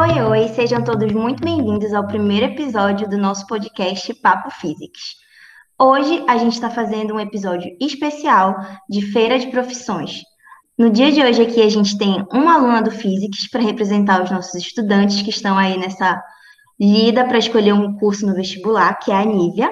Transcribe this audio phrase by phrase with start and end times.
[0.00, 5.16] Oi, oi, sejam todos muito bem-vindos ao primeiro episódio do nosso podcast Papo Physics.
[5.78, 8.56] Hoje a gente está fazendo um episódio especial
[8.88, 10.22] de Feira de Profissões.
[10.78, 14.30] No dia de hoje aqui a gente tem uma aluna do Physics para representar os
[14.30, 16.18] nossos estudantes que estão aí nessa
[16.80, 19.70] lida para escolher um curso no vestibular, que é a Nívia.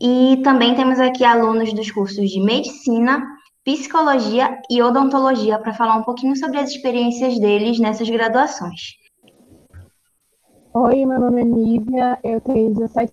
[0.00, 3.22] E também temos aqui alunos dos cursos de Medicina,
[3.62, 8.99] Psicologia e Odontologia para falar um pouquinho sobre as experiências deles nessas graduações.
[10.72, 13.12] Oi, meu nome é Nívia, eu tenho 17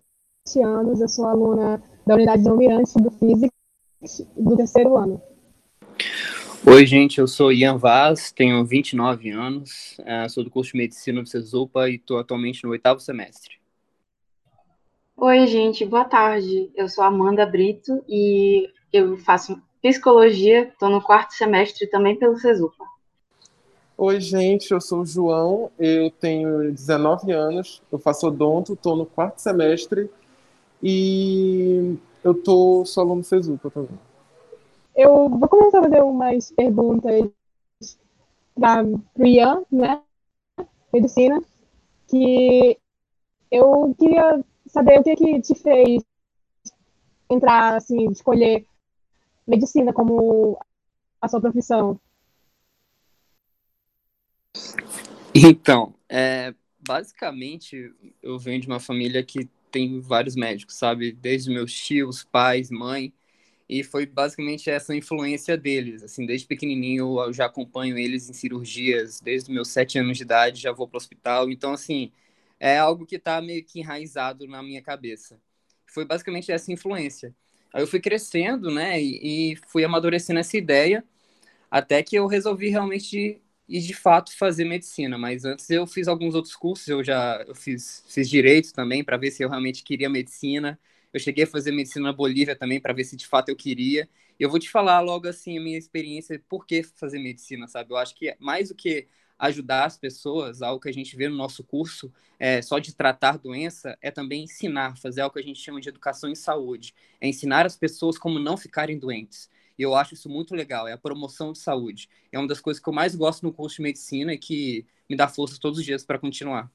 [0.64, 5.20] anos, eu sou aluna da unidade de Almirante do Physics do terceiro ano.
[6.64, 11.24] Oi, gente, eu sou Ian Vaz, tenho 29 anos, eh, sou do curso de Medicina
[11.24, 13.56] do CESUPA e estou atualmente no oitavo semestre.
[15.16, 16.70] Oi, gente, boa tarde.
[16.76, 22.86] Eu sou Amanda Brito e eu faço psicologia, estou no quarto semestre também pelo CESUPA.
[24.00, 29.08] Oi, gente, eu sou o João, eu tenho 19 anos, eu faço odonto, estou no
[29.08, 30.08] quarto semestre
[30.84, 33.98] e eu tô só aluno CESUPA também.
[34.96, 37.32] Eu vou começar a fazer umas perguntas
[38.56, 38.84] da
[39.18, 40.04] Ian, né?
[40.94, 41.42] Medicina,
[42.08, 42.78] que
[43.50, 46.04] eu queria saber o que que te fez
[47.28, 48.64] entrar, assim, escolher
[49.48, 50.56] medicina como
[51.20, 52.00] a sua profissão.
[55.34, 61.12] Então, é, basicamente, eu venho de uma família que tem vários médicos, sabe?
[61.12, 63.14] Desde meus tios, pais, mãe,
[63.70, 66.04] e foi basicamente essa influência deles.
[66.04, 70.62] Assim, desde pequenininho eu já acompanho eles em cirurgias, desde meus sete anos de idade
[70.62, 71.52] já vou para o hospital.
[71.52, 72.12] Então, assim,
[72.60, 75.40] é algo que está meio que enraizado na minha cabeça.
[75.86, 77.36] Foi basicamente essa influência.
[77.74, 81.04] Aí eu fui crescendo, né, e, e fui amadurecendo essa ideia,
[81.70, 86.36] até que eu resolvi realmente e de fato fazer medicina, mas antes eu fiz alguns
[86.36, 90.10] outros cursos, eu já eu fiz, fiz direito também para ver se eu realmente queria
[90.10, 90.80] medicina.
[91.14, 94.08] Eu cheguei a fazer medicina na Bolívia também para ver se de fato eu queria.
[94.40, 97.92] Eu vou te falar logo assim a minha experiência, por que fazer medicina, sabe?
[97.92, 99.08] Eu acho que mais do que
[99.40, 103.38] ajudar as pessoas, algo que a gente vê no nosso curso, é, só de tratar
[103.38, 106.94] doença, é também ensinar, fazer algo que a gente chama de educação em saúde.
[107.22, 109.50] É ensinar as pessoas como não ficarem doentes.
[109.78, 112.10] E eu acho isso muito legal, é a promoção de saúde.
[112.32, 115.16] É uma das coisas que eu mais gosto no curso de medicina e que me
[115.16, 116.72] dá força todos os dias para continuar.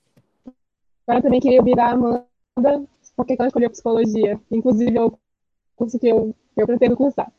[1.09, 2.27] Eu também queria ouvir a Amanda,
[3.17, 4.41] porque ela escolheu psicologia.
[4.51, 5.19] Inclusive, é o
[5.75, 7.31] curso que eu, eu pretendo cursar.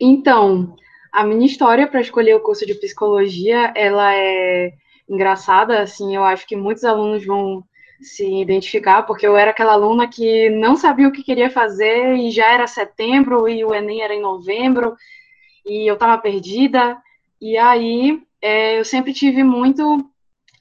[0.00, 0.74] Então,
[1.12, 4.72] a minha história para escolher o curso de psicologia, ela é
[5.08, 7.62] engraçada, assim, eu acho que muitos alunos vão
[8.02, 12.30] se identificar, porque eu era aquela aluna que não sabia o que queria fazer e
[12.30, 14.94] já era setembro e o Enem era em novembro
[15.64, 16.96] e eu estava perdida.
[17.40, 20.04] E aí é, eu sempre tive muito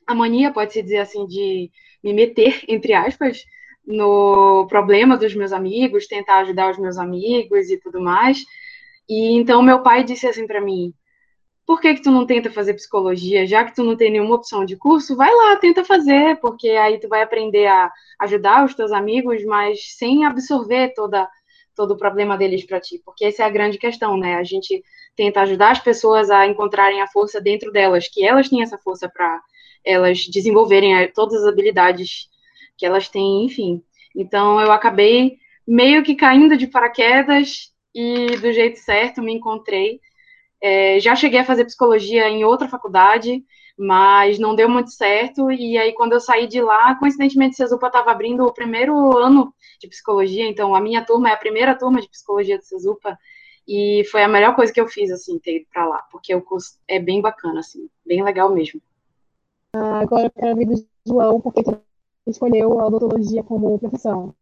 [0.06, 1.72] a mania, pode-se dizer assim, de
[2.04, 3.44] me meter, entre aspas,
[3.86, 8.44] no problema dos meus amigos, tentar ajudar os meus amigos e tudo mais.
[9.10, 10.94] E então meu pai disse assim para mim:
[11.72, 13.48] por que que tu não tenta fazer psicologia?
[13.48, 17.00] Já que tu não tem nenhuma opção de curso, vai lá, tenta fazer, porque aí
[17.00, 17.90] tu vai aprender a
[18.20, 21.30] ajudar os teus amigos, mas sem absorver toda
[21.74, 24.36] todo o problema deles para ti, porque essa é a grande questão, né?
[24.36, 24.84] A gente
[25.16, 29.08] tenta ajudar as pessoas a encontrarem a força dentro delas, que elas têm essa força
[29.08, 29.40] para
[29.86, 32.28] elas desenvolverem todas as habilidades
[32.78, 33.82] que elas têm, enfim.
[34.14, 40.02] Então eu acabei meio que caindo de paraquedas e do jeito certo me encontrei
[40.62, 43.44] é, já cheguei a fazer psicologia em outra faculdade,
[43.78, 45.52] mas não deu muito certo.
[45.52, 49.88] E aí, quando eu saí de lá, coincidentemente, Cesupa estava abrindo o primeiro ano de
[49.88, 50.48] psicologia.
[50.48, 53.18] Então, a minha turma é a primeira turma de psicologia do Cesupa.
[53.68, 56.42] E foi a melhor coisa que eu fiz, assim, ter ido para lá, porque o
[56.42, 58.82] curso é bem bacana, assim, bem legal mesmo.
[59.74, 61.80] Agora eu quero ver do João, porque ele
[62.28, 64.36] escolheu a odontologia como profissão.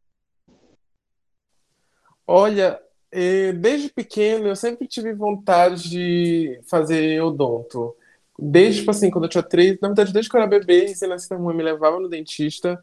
[2.26, 7.96] Olha, desde pequeno eu sempre tive vontade de fazer odonto.
[8.38, 11.38] Desde, tipo assim, quando eu tinha três, na verdade, desde que eu era bebê, recém-nascida,
[11.38, 12.82] mãe me levava no dentista.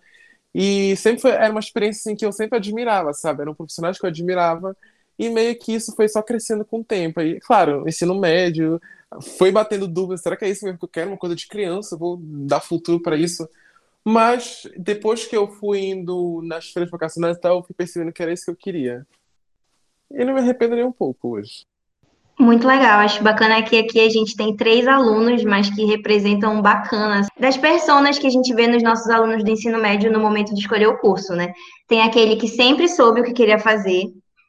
[0.55, 3.43] E sempre foi, era uma experiência assim, que eu sempre admirava, sabe?
[3.43, 4.77] Eram profissionais que eu admirava.
[5.19, 7.21] E meio que isso foi só crescendo com o tempo.
[7.21, 8.81] E, claro, ensino médio,
[9.39, 11.11] foi batendo dúvidas: será que é isso mesmo que eu quero?
[11.11, 13.49] Uma coisa de criança, vou dar futuro para isso.
[14.05, 18.23] Mas depois que eu fui indo nas feiras vocacionais e tal, eu fui percebendo que
[18.23, 19.07] era isso que eu queria.
[20.11, 21.67] E não me arrependo nem um pouco hoje.
[22.39, 27.27] Muito legal, acho bacana que aqui a gente tem três alunos, mas que representam bacanas
[27.41, 30.61] das personas que a gente vê nos nossos alunos do ensino médio no momento de
[30.61, 31.55] escolher o curso, né?
[31.89, 34.05] Tem aquele que sempre soube o que queria fazer,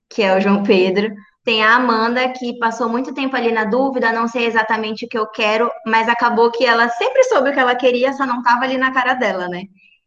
[0.10, 1.14] que é o João Pedro,
[1.48, 5.18] Tem a Amanda, que passou muito tempo ali na dúvida, não sei exatamente o que
[5.18, 8.66] eu quero, mas acabou que ela sempre soube o que ela queria, só não estava
[8.66, 9.62] ali na cara dela, né?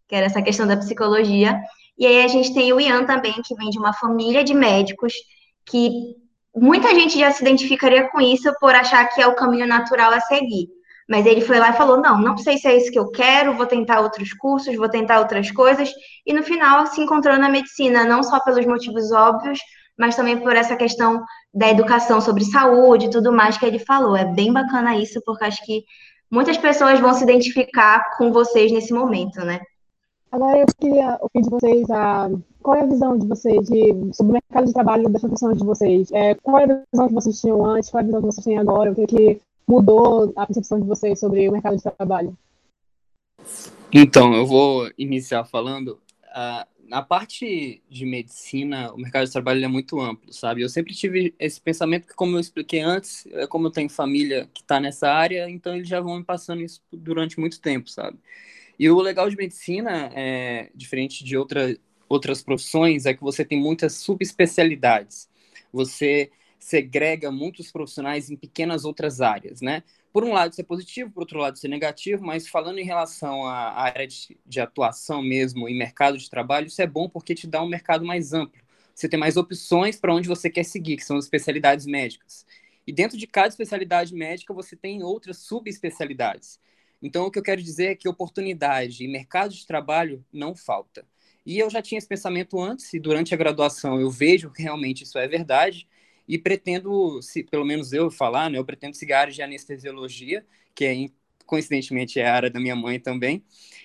[0.06, 1.58] Que era essa questão da psicologia.
[1.99, 5.14] E aí a gente tem o Ian também, que vem de uma família de médicos,
[5.70, 6.17] que
[6.55, 10.20] muita gente já se identificaria com isso por achar que é o caminho natural a
[10.20, 10.69] seguir.
[11.08, 13.56] Mas ele foi lá e falou: não, não sei se é isso que eu quero,
[13.56, 15.90] vou tentar outros cursos, vou tentar outras coisas.
[16.25, 19.58] E no final se encontrou na medicina, não só pelos motivos óbvios,
[19.99, 21.22] mas também por essa questão
[21.52, 24.17] da educação sobre saúde e tudo mais que ele falou.
[24.17, 25.82] É bem bacana isso, porque acho que
[26.31, 29.61] muitas pessoas vão se identificar com vocês nesse momento, né?
[30.32, 32.31] Agora eu queria ouvir de vocês a,
[32.62, 35.65] qual é a visão de vocês de, sobre o mercado de trabalho das profissões de
[35.65, 36.12] vocês.
[36.12, 38.44] É, qual é a visão que vocês tinham antes, qual é a visão que vocês
[38.44, 42.37] têm agora, o que, que mudou a percepção de vocês sobre o mercado de trabalho?
[43.93, 45.99] Então, eu vou iniciar falando.
[46.29, 50.63] Uh, na parte de medicina, o mercado de trabalho é muito amplo, sabe?
[50.63, 54.49] Eu sempre tive esse pensamento que, como eu expliquei antes, é como eu tenho família
[54.53, 58.19] que está nessa área, então eles já vão me passando isso durante muito tempo, sabe?
[58.81, 61.77] E o legal de medicina, é, diferente de outra,
[62.08, 65.29] outras profissões, é que você tem muitas subespecialidades.
[65.72, 69.82] Você segrega muitos profissionais em pequenas outras áreas, né?
[70.13, 72.84] por um lado, isso é positivo, por outro lado, isso é negativo, mas falando em
[72.84, 77.34] relação à área de, de atuação mesmo e mercado de trabalho, isso é bom porque
[77.34, 78.60] te dá um mercado mais amplo.
[78.94, 82.44] Você tem mais opções para onde você quer seguir, que são as especialidades médicas.
[82.87, 86.58] E dentro de cada especialidade médica, você tem outras subespecialidades.
[87.03, 91.07] Então, o que eu quero dizer é que oportunidade e mercado de trabalho não falta.
[91.45, 95.05] E eu já tinha esse pensamento antes, e durante a graduação eu vejo que realmente
[95.05, 95.89] isso é verdade,
[96.29, 100.47] e pretendo, se, pelo menos eu falar, né, eu pretendo seguir a área de anestesiologia,
[100.75, 100.95] que é,
[101.47, 103.45] coincidentemente é a área da minha mãe também,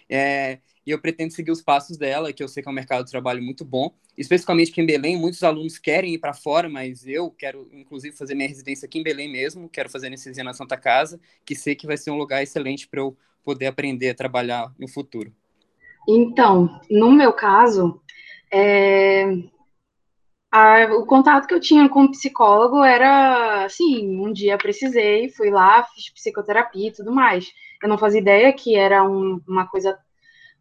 [0.09, 3.05] é, e eu pretendo seguir os passos dela, que eu sei que é um mercado
[3.05, 7.07] de trabalho muito bom, especificamente aqui em Belém, muitos alunos querem ir para fora, mas
[7.07, 10.77] eu quero, inclusive, fazer minha residência aqui em Belém mesmo, quero fazer anestesia na Santa
[10.77, 14.73] Casa, que sei que vai ser um lugar excelente para eu poder aprender a trabalhar
[14.77, 15.33] no futuro.
[16.07, 17.99] Então, no meu caso,
[18.51, 19.25] é,
[20.51, 25.49] a, o contato que eu tinha com o psicólogo era assim, um dia precisei, fui
[25.49, 27.45] lá, fiz psicoterapia e tudo mais.
[27.81, 29.97] Eu não fazia ideia que era um, uma coisa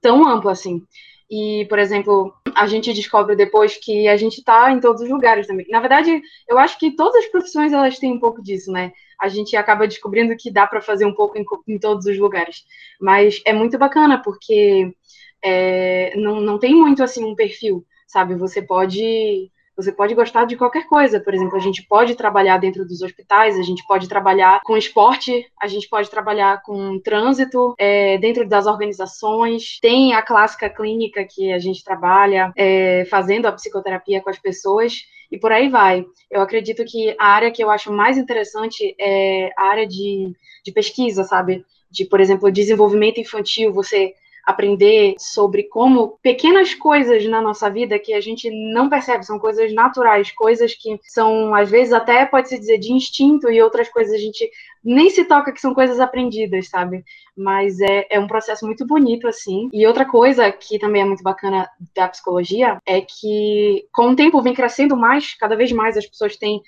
[0.04, 0.82] tão ampla assim.
[1.30, 5.46] E, por exemplo, a gente descobre depois que a gente está em todos os lugares
[5.46, 5.66] também.
[5.70, 8.92] Na verdade, eu acho que todas as profissões elas têm um pouco disso, né?
[9.18, 12.64] A gente acaba descobrindo que dá para fazer um pouco em, em, todos os lugares.
[13.00, 14.94] Mas é muito bacana porque
[15.42, 18.34] é, não, não tem muito assim um perfil, sabe?
[18.34, 21.20] Você pode você pode gostar de qualquer coisa.
[21.20, 25.44] Por exemplo, a gente pode trabalhar dentro dos hospitais, a gente pode trabalhar com esporte,
[25.60, 29.78] a gente pode trabalhar com trânsito, é, dentro das organizações.
[29.80, 35.04] Tem a clássica clínica que a gente trabalha é, fazendo a psicoterapia com as pessoas
[35.30, 36.04] e por aí vai.
[36.30, 40.32] Eu acredito que a área que eu acho mais interessante é a área de,
[40.64, 41.64] de pesquisa, sabe?
[41.90, 44.14] De, por exemplo, desenvolvimento infantil, você
[44.44, 49.72] aprender sobre como pequenas coisas na nossa vida que a gente não percebe, são coisas
[49.72, 54.18] naturais, coisas que são, às vezes, até pode-se dizer de instinto, e outras coisas a
[54.18, 54.50] gente
[54.84, 57.02] nem se toca que são coisas aprendidas, sabe?
[57.36, 59.70] Mas é, é um processo muito bonito, assim.
[59.72, 64.42] E outra coisa que também é muito bacana da psicologia é que, com o tempo,
[64.42, 66.60] vem crescendo mais, cada vez mais as pessoas têm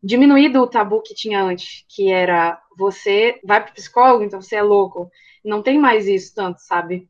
[0.00, 4.62] diminuído o tabu que tinha antes, que era você vai para psicólogo, então você é
[4.62, 5.10] louco
[5.44, 7.08] não tem mais isso tanto, sabe?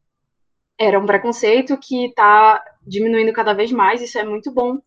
[0.78, 4.78] Era um preconceito que está diminuindo cada vez mais, isso é muito bom,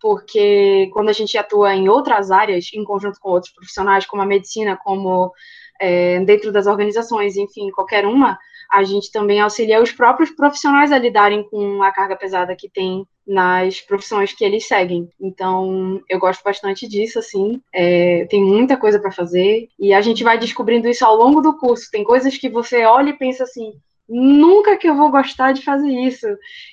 [0.00, 4.26] porque quando a gente atua em outras áreas, em conjunto com outros profissionais, como a
[4.26, 5.32] medicina, como
[5.80, 8.38] é, dentro das organizações, enfim, qualquer uma,
[8.72, 13.06] a gente também auxilia os próprios profissionais a lidarem com a carga pesada que tem
[13.26, 15.08] nas profissões que eles seguem.
[15.20, 17.60] Então, eu gosto bastante disso, assim.
[17.72, 21.56] É, tem muita coisa para fazer e a gente vai descobrindo isso ao longo do
[21.56, 21.90] curso.
[21.90, 23.72] Tem coisas que você olha e pensa assim.
[24.06, 26.26] Nunca que eu vou gostar de fazer isso.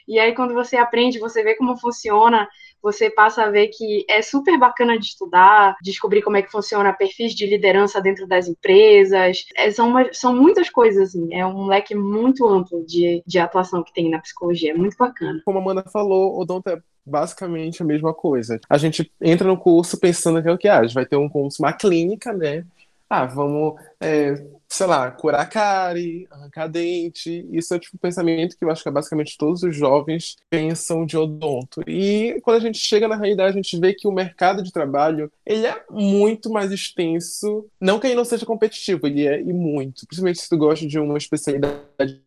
[0.07, 2.47] E aí, quando você aprende, você vê como funciona,
[2.81, 6.93] você passa a ver que é super bacana de estudar, descobrir como é que funciona
[6.93, 9.45] perfis de liderança dentro das empresas.
[9.55, 11.33] É, são, uma, são muitas coisas, assim.
[11.33, 14.71] É um leque muito amplo de, de atuação que tem na psicologia.
[14.71, 15.41] É muito bacana.
[15.45, 18.59] Como a Amanda falou, o Odonto é basicamente a mesma coisa.
[18.69, 20.67] A gente entra no curso pensando que é o que?
[20.67, 22.65] Ah, vai ter um curso, uma clínica, né?
[23.09, 27.45] Ah, vamos é, sei lá, curar cárie, arrancar dente.
[27.51, 31.05] Isso é tipo um pensamento que eu acho que é basicamente todos os jovens pensam
[31.05, 31.81] de odonto.
[31.85, 35.29] E quando a gente chega na realidade, a gente vê que o mercado de trabalho,
[35.45, 37.65] ele é muito mais extenso.
[37.81, 40.07] Não que ele não seja competitivo, ele é e muito.
[40.07, 42.21] Principalmente se tu gosta de uma especialidade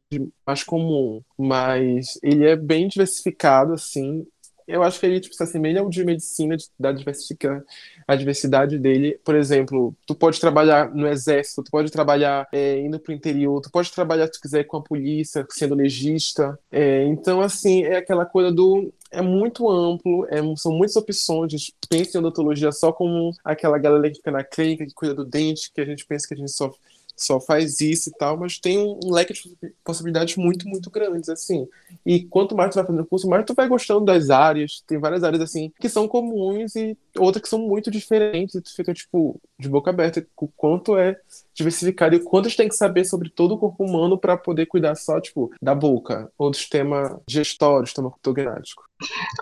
[0.46, 1.22] mais comum.
[1.38, 4.26] Mas ele é bem diversificado, assim.
[4.68, 7.62] eu acho que ele tipo, se assemelha ao de medicina, da diversificar
[8.06, 9.18] a diversidade dele.
[9.24, 13.60] Por exemplo, tu pode trabalhar no exército, tu pode trabalhar é, indo para o interior,
[13.60, 16.58] tu pode trabalhar, se quiser, com a polícia, sendo legista.
[16.70, 21.54] É, então, assim, é aquela coisa do é muito amplo, é, são muitas opções.
[21.54, 25.14] A gente pensa em odontologia só como aquela galera que fica na clínica, que cuida
[25.14, 26.72] do dente, que a gente pensa que a gente só
[27.16, 31.68] só faz isso e tal, mas tem um leque de possibilidades muito, muito grandes, assim.
[32.04, 34.82] E quanto mais tu vai fazendo o curso, mais tu vai gostando das áreas.
[34.86, 38.54] Tem várias áreas, assim, que são comuns e outras que são muito diferentes.
[38.54, 41.16] E tu fica, tipo, de boca aberta o quanto é
[41.54, 44.36] diversificado e o quanto a gente tem que saber sobre todo o corpo humano para
[44.36, 48.82] poder cuidar só, tipo, da boca ou do sistema digestório, sistema ortognático.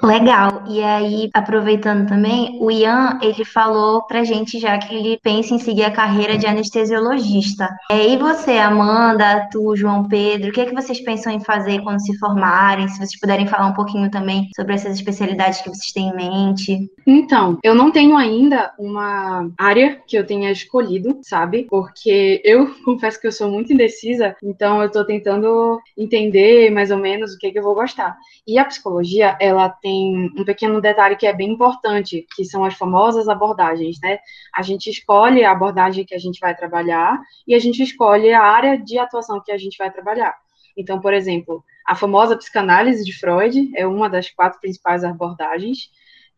[0.02, 0.64] Legal.
[0.69, 5.59] E aí, aproveitando também, o Ian, ele falou pra gente já que ele pensa em
[5.59, 7.69] seguir a carreira de anestesiologista.
[7.90, 12.00] E você, Amanda, tu, João Pedro, o que é que vocês pensam em fazer quando
[12.00, 12.88] se formarem?
[12.88, 16.90] Se vocês puderem falar um pouquinho também sobre essas especialidades que vocês têm em mente.
[17.07, 21.64] Então, eu não tenho ainda uma área que eu tenha escolhido, sabe?
[21.71, 26.99] Porque eu confesso que eu sou muito indecisa, então eu tô tentando entender mais ou
[26.99, 28.14] menos o que, é que eu vou gostar.
[28.47, 32.75] E a psicologia, ela tem um pequeno detalhe que é bem importante, que são as
[32.75, 34.19] famosas abordagens, né?
[34.54, 38.42] A gente escolhe a abordagem que a gente vai trabalhar e a gente escolhe a
[38.42, 40.37] área de atuação que a gente vai trabalhar.
[40.76, 45.90] Então, por exemplo, a famosa psicanálise de Freud é uma das quatro principais abordagens.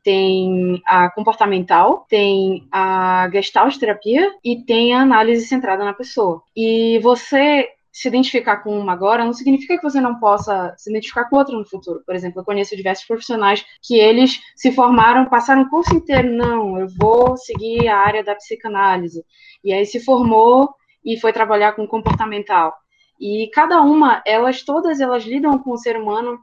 [0.05, 6.43] Tem a comportamental, tem a gestalt terapia e tem a análise centrada na pessoa.
[6.55, 11.27] E você se identificar com uma agora não significa que você não possa se identificar
[11.27, 12.03] com outra no futuro.
[12.05, 16.77] Por exemplo, eu conheço diversos profissionais que eles se formaram, passaram o curso inteiro, não,
[16.77, 19.25] eu vou seguir a área da psicanálise.
[19.63, 22.75] E aí se formou e foi trabalhar com comportamental.
[23.21, 26.41] E cada uma, elas todas elas lidam com o ser humano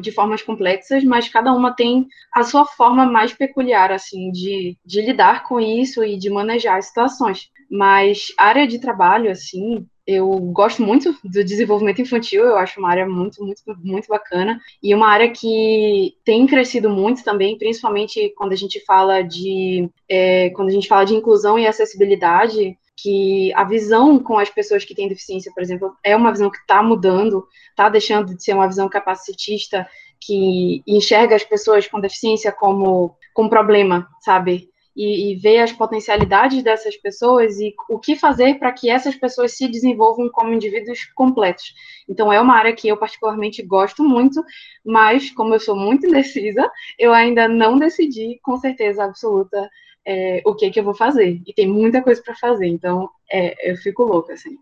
[0.00, 5.00] de formas complexas, mas cada uma tem a sua forma mais peculiar, assim, de, de
[5.02, 7.50] lidar com isso e de manejar as situações.
[7.70, 13.06] Mas área de trabalho, assim, eu gosto muito do desenvolvimento infantil, eu acho uma área
[13.06, 14.58] muito, muito, muito bacana.
[14.82, 20.48] E uma área que tem crescido muito também, principalmente quando a gente fala de é,
[20.50, 24.94] quando a gente fala de inclusão e acessibilidade, que a visão com as pessoas que
[24.94, 28.66] têm deficiência, por exemplo, é uma visão que está mudando, está deixando de ser uma
[28.66, 29.88] visão capacitista
[30.20, 34.68] que enxerga as pessoas com deficiência como, como problema, sabe?
[34.98, 39.56] e, e ver as potencialidades dessas pessoas e o que fazer para que essas pessoas
[39.56, 41.72] se desenvolvam como indivíduos completos.
[42.08, 44.44] Então, é uma área que eu particularmente gosto muito,
[44.84, 49.70] mas como eu sou muito indecisa, eu ainda não decidi com certeza absoluta
[50.06, 51.40] é, o que que eu vou fazer.
[51.46, 54.56] E tem muita coisa para fazer, então é, eu fico louca, assim.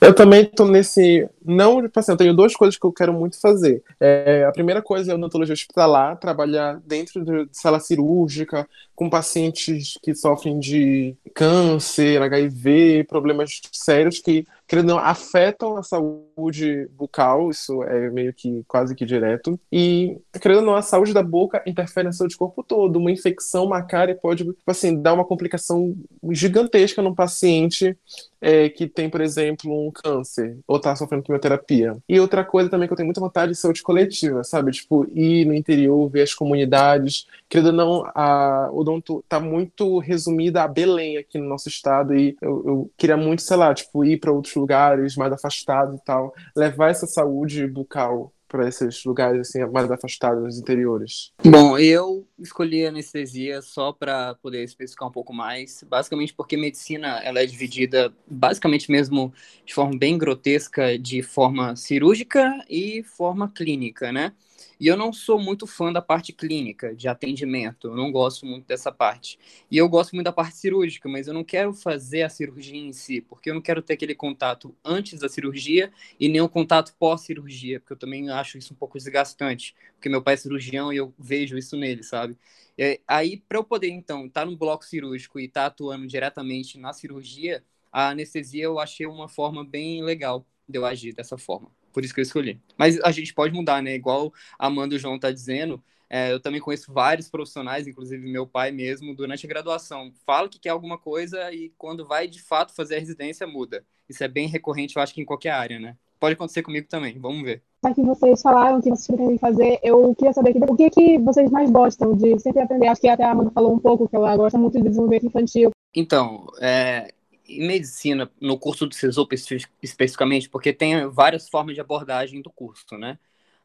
[0.00, 1.26] Eu também tô nesse.
[1.42, 3.82] Não, tipo assim, eu tenho duas coisas que eu quero muito fazer.
[3.98, 10.14] É, a primeira coisa é odontologia hospitalar, trabalhar dentro de sala cirúrgica, com pacientes que
[10.14, 18.10] sofrem de câncer, HIV, problemas sérios que querendo não, afetam a saúde bucal, isso é
[18.10, 19.58] meio que quase que direto.
[19.70, 22.96] E, querendo não, a saúde da boca interfere na saúde do corpo todo.
[22.96, 25.94] Uma infecção macária pode, tipo assim, dar uma complicação
[26.30, 27.96] gigantesca num paciente
[28.44, 31.96] é, que tem, por exemplo, um câncer ou tá sofrendo quimioterapia.
[32.06, 34.70] E outra coisa também que eu tenho muita vontade de saúde coletiva, sabe?
[34.70, 37.26] Tipo, ir no interior, ver as comunidades.
[37.48, 42.36] Querendo ou não, a Odonto tá muito resumida a Belém aqui no nosso estado e
[42.42, 46.34] eu, eu queria muito, sei lá, tipo, ir para outros lugares mais afastados e tal,
[46.54, 51.32] levar essa saúde bucal para esses lugares assim mais afastados, interiores?
[51.44, 57.40] Bom, eu escolhi anestesia só para poder especificar um pouco mais, basicamente porque medicina ela
[57.40, 59.34] é dividida basicamente mesmo
[59.66, 64.32] de forma bem grotesca de forma cirúrgica e forma clínica, né?
[64.78, 68.66] E eu não sou muito fã da parte clínica, de atendimento, eu não gosto muito
[68.66, 69.38] dessa parte.
[69.70, 72.92] E eu gosto muito da parte cirúrgica, mas eu não quero fazer a cirurgia em
[72.92, 76.94] si, porque eu não quero ter aquele contato antes da cirurgia e nem o contato
[76.98, 80.96] pós-cirurgia, porque eu também acho isso um pouco desgastante, porque meu pai é cirurgião e
[80.96, 82.36] eu vejo isso nele, sabe?
[82.76, 86.06] E aí, para eu poder, então, estar tá no bloco cirúrgico e estar tá atuando
[86.06, 91.38] diretamente na cirurgia, a anestesia eu achei uma forma bem legal de eu agir dessa
[91.38, 92.60] forma por isso que eu escolhi.
[92.76, 93.94] Mas a gente pode mudar, né?
[93.94, 98.30] Igual a Amanda e o João tá dizendo, é, eu também conheço vários profissionais, inclusive
[98.30, 100.12] meu pai mesmo, durante a graduação.
[100.26, 103.84] Fala que quer alguma coisa e quando vai de fato fazer a residência, muda.
[104.08, 105.96] Isso é bem recorrente, eu acho que em qualquer área, né?
[106.20, 107.62] Pode acontecer comigo também, vamos ver.
[107.82, 111.50] Já que vocês falaram que vocês pretendem fazer, eu queria saber o que, que vocês
[111.50, 112.88] mais gostam de sempre aprender.
[112.88, 115.70] Acho que até a Amanda falou um pouco que ela gosta muito de desenvolvimento infantil.
[115.94, 117.13] Então, é,
[117.46, 119.34] em medicina, no curso do CESOP
[119.82, 123.18] especificamente, porque tem várias formas de abordagem do curso, né?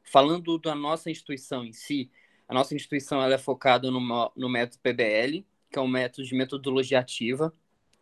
[0.03, 2.11] Falando da nossa instituição em si,
[2.47, 6.35] A nossa instituição ela é focada no, no método PBL, que é um método de
[6.35, 7.53] metodologia ativa,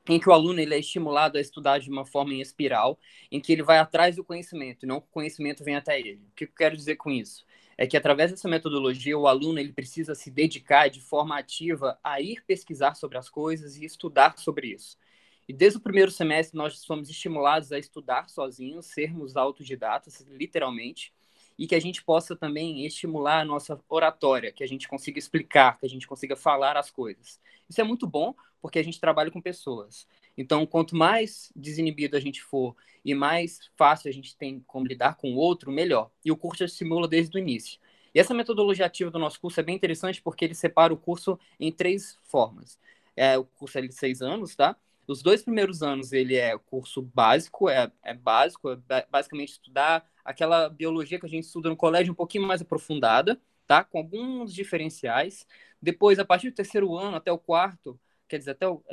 [0.10, 2.98] em que o aluno ele é estimulado a estudar de uma forma em espiral,
[3.32, 6.22] em que ele vai atrás do conhecimento, e não que o conhecimento vem até ele.
[6.32, 7.46] O que eu quero dizer com isso?
[7.78, 12.22] É que através dessa metodologia, o aluno ele precisa se dedicar de forma ativa a
[12.22, 14.98] ir pesquisar sobre as coisas e estudar sobre isso.
[15.47, 21.13] E desde o primeiro semestre nós somos estimulados a estudar sozinhos, sermos autodidatas, literalmente,
[21.57, 25.79] e que a gente possa também estimular a nossa oratória, que a gente consiga explicar,
[25.79, 27.39] que a gente consiga falar as coisas.
[27.69, 30.07] Isso é muito bom porque a gente trabalha com pessoas.
[30.38, 35.15] Então, quanto mais desinibido a gente for e mais fácil a gente tem como lidar
[35.15, 36.12] com o outro, melhor.
[36.23, 37.79] E o curso simula desde o início.
[38.13, 41.39] E essa metodologia ativa do nosso curso é bem interessante porque ele separa o curso
[41.60, 42.79] em três formas.
[43.15, 44.75] É, o curso é de seis anos, tá?
[45.08, 50.67] Os dois primeiros anos ele é curso básico, é, é básico, é basicamente estudar aquela
[50.67, 53.84] biologia que a gente estuda no colégio um pouquinho mais aprofundada, tá?
[53.84, 55.48] Com alguns diferenciais.
[55.82, 58.84] Depois, a partir do terceiro ano até o quarto, quer dizer, até o,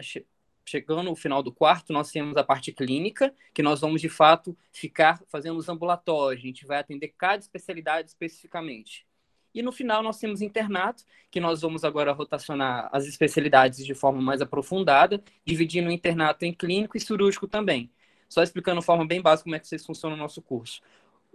[0.64, 4.56] chegando no final do quarto, nós temos a parte clínica, que nós vamos de fato
[4.72, 9.06] ficar fazendo os ambulatórios, a gente vai atender cada especialidade especificamente.
[9.54, 14.20] E no final nós temos internato, que nós vamos agora rotacionar as especialidades de forma
[14.20, 17.90] mais aprofundada, dividindo o internato em clínico e cirúrgico também.
[18.28, 20.82] Só explicando de forma bem básica como é que vocês funcionam no nosso curso.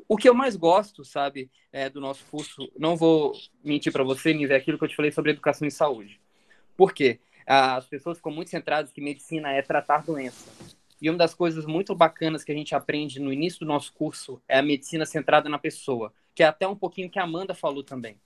[0.07, 4.33] O que eu mais gosto, sabe, é, do nosso curso, não vou mentir para você,
[4.33, 6.19] Nive, é aquilo que eu te falei sobre educação e saúde.
[6.75, 7.19] Por quê?
[7.45, 10.51] As pessoas ficam muito centradas que medicina é tratar doença.
[11.01, 14.41] E uma das coisas muito bacanas que a gente aprende no início do nosso curso
[14.47, 17.83] é a medicina centrada na pessoa que é até um pouquinho que a Amanda falou
[17.83, 18.17] também,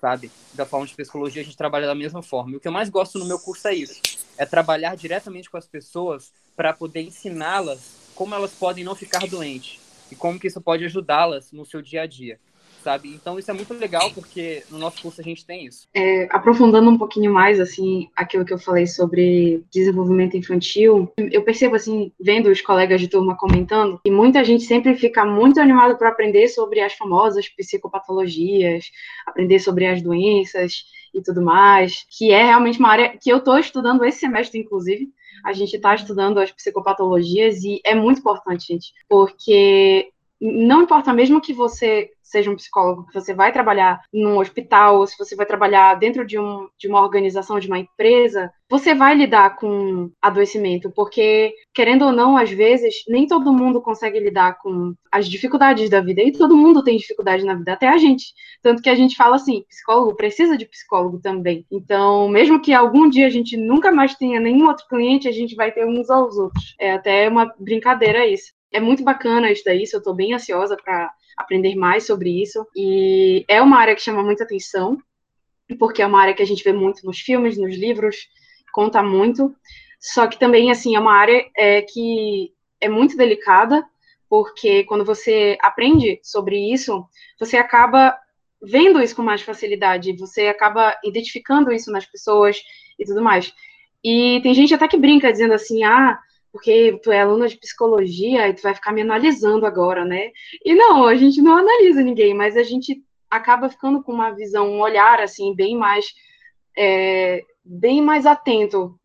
[0.00, 0.30] sabe?
[0.54, 2.52] Da forma de psicologia, a gente trabalha da mesma forma.
[2.52, 4.00] E o que eu mais gosto no meu curso é isso:
[4.36, 9.80] é trabalhar diretamente com as pessoas para poder ensiná-las como elas podem não ficar doentes
[10.10, 12.38] e como que isso pode ajudá-las no seu dia a dia
[12.82, 13.08] sabe?
[13.08, 15.86] Então isso é muito legal porque no nosso curso a gente tem isso.
[15.94, 21.76] É, aprofundando um pouquinho mais, assim, aquilo que eu falei sobre desenvolvimento infantil, eu percebo,
[21.76, 26.08] assim, vendo os colegas de turma comentando, que muita gente sempre fica muito animada para
[26.08, 28.86] aprender sobre as famosas psicopatologias,
[29.26, 33.58] aprender sobre as doenças e tudo mais, que é realmente uma área que eu estou
[33.58, 35.08] estudando esse semestre, inclusive,
[35.44, 41.40] a gente está estudando as psicopatologias e é muito importante, gente, porque não importa mesmo
[41.40, 45.46] que você seja um psicólogo, que você vai trabalhar num hospital, ou se você vai
[45.46, 50.90] trabalhar dentro de, um, de uma organização, de uma empresa, você vai lidar com adoecimento,
[50.90, 56.00] porque, querendo ou não, às vezes, nem todo mundo consegue lidar com as dificuldades da
[56.00, 58.32] vida, e todo mundo tem dificuldade na vida, até a gente.
[58.62, 61.66] Tanto que a gente fala assim, psicólogo precisa de psicólogo também.
[61.70, 65.54] Então, mesmo que algum dia a gente nunca mais tenha nenhum outro cliente, a gente
[65.54, 66.74] vai ter uns aos outros.
[66.78, 68.52] É até uma brincadeira isso.
[68.72, 72.66] É muito bacana isso daí, eu estou bem ansiosa para aprender mais sobre isso.
[72.74, 74.98] E é uma área que chama muita atenção,
[75.78, 78.28] porque é uma área que a gente vê muito nos filmes, nos livros,
[78.72, 79.54] conta muito.
[80.00, 83.84] Só que também, assim, é uma área é, que é muito delicada,
[84.28, 87.04] porque quando você aprende sobre isso,
[87.38, 88.18] você acaba
[88.62, 92.62] vendo isso com mais facilidade, você acaba identificando isso nas pessoas
[92.98, 93.52] e tudo mais.
[94.04, 96.18] E tem gente até que brinca dizendo assim, ah,
[96.52, 100.30] porque tu é aluna de psicologia e tu vai ficar me analisando agora, né?
[100.62, 104.70] E não, a gente não analisa ninguém, mas a gente acaba ficando com uma visão,
[104.70, 106.04] um olhar assim bem mais
[106.76, 108.98] é, bem mais atento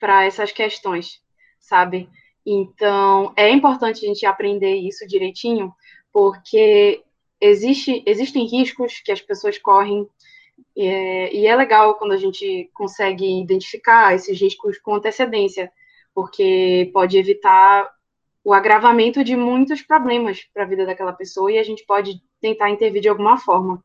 [0.00, 1.20] para essas questões,
[1.60, 2.08] sabe?
[2.44, 5.74] Então é importante a gente aprender isso direitinho,
[6.10, 7.02] porque
[7.38, 10.08] existe, existem riscos que as pessoas correm
[10.74, 15.70] é, e é legal quando a gente consegue identificar esses riscos com antecedência
[16.16, 17.90] porque pode evitar
[18.42, 22.70] o agravamento de muitos problemas para a vida daquela pessoa e a gente pode tentar
[22.70, 23.84] intervir de alguma forma.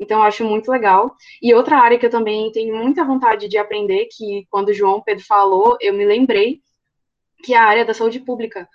[0.00, 1.14] Então, eu acho muito legal.
[1.42, 5.02] E outra área que eu também tenho muita vontade de aprender, que quando o João
[5.02, 6.62] Pedro falou, eu me lembrei,
[7.44, 8.66] que é a área da saúde pública,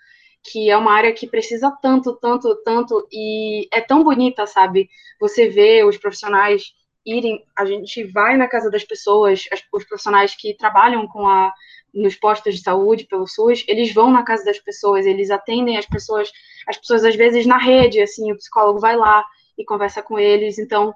[0.43, 4.87] que é uma área que precisa tanto, tanto, tanto, e é tão bonita, sabe?
[5.19, 6.71] Você vê os profissionais
[7.03, 11.51] irem, a gente vai na casa das pessoas, os profissionais que trabalham com a
[11.93, 15.85] nos postos de saúde pelo SUS, eles vão na casa das pessoas, eles atendem as
[15.85, 16.31] pessoas,
[16.67, 19.25] as pessoas às vezes na rede, assim, o psicólogo vai lá
[19.57, 20.93] e conversa com eles, então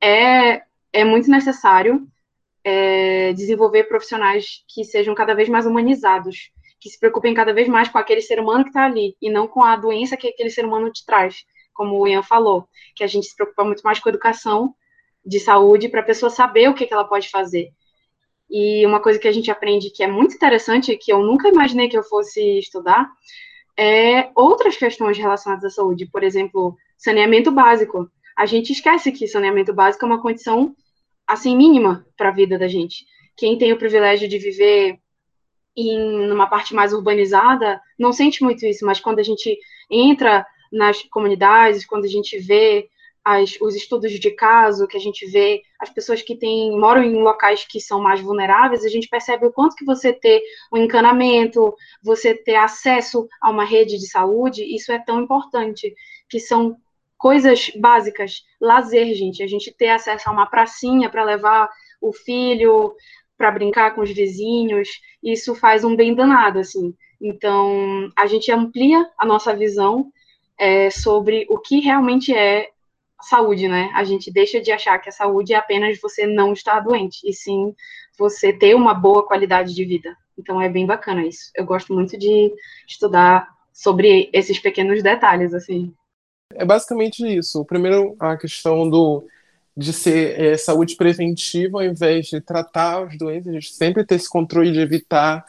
[0.00, 2.06] é, é muito necessário
[2.64, 7.88] é, desenvolver profissionais que sejam cada vez mais humanizados, que se preocupem cada vez mais
[7.88, 10.64] com aquele ser humano que está ali, e não com a doença que aquele ser
[10.64, 14.08] humano te traz, como o Ian falou, que a gente se preocupa muito mais com
[14.08, 14.74] a educação
[15.24, 17.70] de saúde para a pessoa saber o que, que ela pode fazer.
[18.50, 21.88] E uma coisa que a gente aprende que é muito interessante, que eu nunca imaginei
[21.88, 23.08] que eu fosse estudar,
[23.76, 26.06] é outras questões relacionadas à saúde.
[26.06, 28.10] Por exemplo, saneamento básico.
[28.36, 30.74] A gente esquece que saneamento básico é uma condição
[31.26, 33.04] assim mínima para a vida da gente.
[33.36, 34.98] Quem tem o privilégio de viver
[35.76, 39.58] em uma parte mais urbanizada não sente muito isso, mas quando a gente
[39.90, 42.88] entra nas comunidades, quando a gente vê
[43.26, 47.20] as, os estudos de caso, que a gente vê as pessoas que têm, moram em
[47.20, 50.40] locais que são mais vulneráveis, a gente percebe o quanto que você ter
[50.72, 55.92] um encanamento, você ter acesso a uma rede de saúde, isso é tão importante,
[56.28, 56.76] que são
[57.18, 61.68] coisas básicas, lazer, gente, a gente ter acesso a uma pracinha para levar
[62.00, 62.94] o filho
[63.36, 64.88] para brincar com os vizinhos,
[65.20, 66.94] isso faz um bem danado, assim.
[67.20, 70.12] Então, a gente amplia a nossa visão
[70.56, 72.70] é, sobre o que realmente é
[73.22, 73.90] saúde, né?
[73.94, 77.32] A gente deixa de achar que a saúde é apenas você não estar doente, e
[77.32, 77.74] sim
[78.18, 80.16] você ter uma boa qualidade de vida.
[80.38, 81.50] Então, é bem bacana isso.
[81.54, 82.52] Eu gosto muito de
[82.86, 85.92] estudar sobre esses pequenos detalhes, assim.
[86.54, 87.64] É basicamente isso.
[87.64, 89.26] Primeiro, a questão do
[89.76, 94.14] de ser é, saúde preventiva ao invés de tratar as doenças, a gente sempre ter
[94.14, 95.44] esse controle de evitar.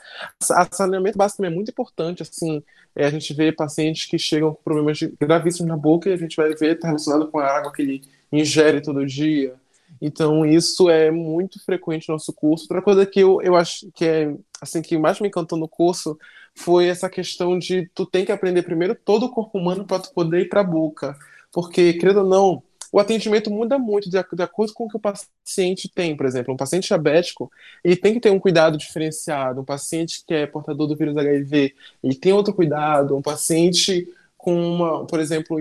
[0.52, 2.62] A saneamento básico é muito importante, assim,
[2.94, 6.36] é, a gente vê pacientes que chegam com problemas gravíssimos na boca e a gente
[6.36, 9.56] vai ver está relacionado com a água que ele ingere todo dia.
[10.02, 12.66] Então isso é muito frequente no nosso curso.
[12.66, 16.18] Outra coisa que eu, eu acho que é assim que mais me encantou no curso
[16.54, 20.13] foi essa questão de tu tem que aprender primeiro todo o corpo humano para tu
[20.13, 21.16] poder ir para a boca,
[21.52, 25.00] porque querendo ou não o atendimento muda muito de, de, acordo com o que o
[25.00, 26.15] paciente tem.
[26.15, 27.52] Por exemplo, um paciente diabético,
[27.84, 29.62] ele tem que ter um cuidado diferenciado.
[29.62, 33.15] Um paciente que é portador do vírus HIV, ele tem outro cuidado.
[33.15, 35.60] Um paciente com uma, por exemplo,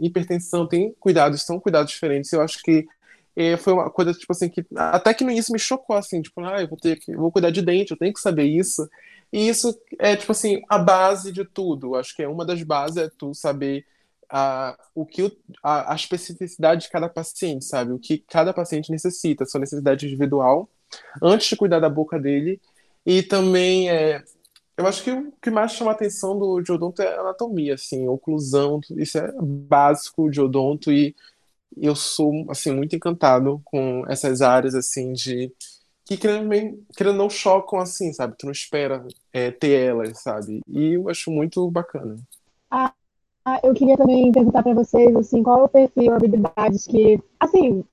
[0.00, 2.32] hipertensão, tem cuidados, são cuidados diferentes.
[2.32, 2.86] Eu acho que
[3.34, 6.40] é, foi uma coisa, tipo assim, que até que no início me chocou, assim, tipo,
[6.40, 8.88] ah, eu vou ter que, vou cuidar de dente, eu tenho que saber isso.
[9.32, 11.88] E isso é, tipo assim, a base de tudo.
[11.88, 13.84] Eu acho que é uma das bases é tu saber
[14.30, 17.92] a, o que o, a, a, especificidade de cada paciente, sabe?
[17.92, 20.68] O que cada paciente necessita, sua necessidade individual,
[21.22, 22.60] antes de cuidar da boca dele.
[23.06, 24.22] E também, é,
[24.76, 28.06] eu acho que o que mais chama a atenção do de odonto é anatomia, assim,
[28.08, 31.14] oclusão, isso é básico de odonto e
[31.76, 35.52] eu sou, assim, muito encantado com essas áreas, assim, de
[36.04, 38.34] que querendo, não chocam, assim, sabe?
[38.38, 40.62] Tu não espera é, ter elas, sabe?
[40.66, 42.16] E eu acho muito bacana.
[42.70, 42.94] Ah,
[43.62, 47.84] eu queria também perguntar para vocês, assim, qual é o perfil, habilidades que, assim,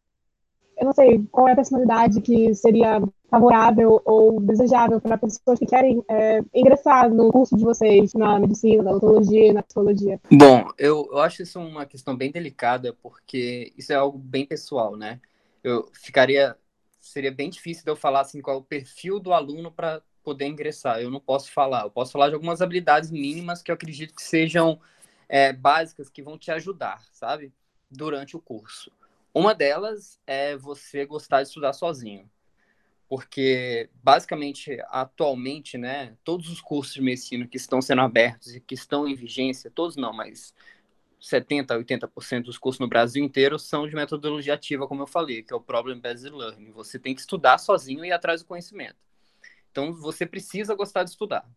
[0.78, 5.66] eu não sei, qual é a personalidade que seria favorável ou desejável para pessoas que
[5.66, 10.20] querem é, ingressar no curso de vocês na medicina, na odontologia, na psicologia?
[10.32, 14.96] Bom, eu, eu acho isso uma questão bem delicada, porque isso é algo bem pessoal,
[14.96, 15.20] né?
[15.64, 16.56] Eu ficaria,
[17.00, 20.48] seria bem difícil de eu falar assim qual é o perfil do aluno para poder
[20.48, 21.00] ingressar.
[21.00, 21.84] Eu não posso falar.
[21.84, 24.80] Eu posso falar de algumas habilidades mínimas que eu acredito que sejam
[25.28, 27.54] é, básicas que vão te ajudar, sabe?
[27.90, 28.92] Durante o curso.
[29.34, 32.30] Uma delas é você gostar de estudar sozinho.
[33.08, 38.74] Porque, basicamente, atualmente, né, todos os cursos de medicina que estão sendo abertos e que
[38.74, 40.54] estão em vigência, todos não, mas
[41.22, 45.44] 70% a 80% dos cursos no Brasil inteiro são de metodologia ativa, como eu falei,
[45.44, 46.72] que é o Problem Based Learning.
[46.72, 48.98] Você tem que estudar sozinho e ir atrás do conhecimento.
[49.72, 51.48] Então, você precisa gostar de estudar.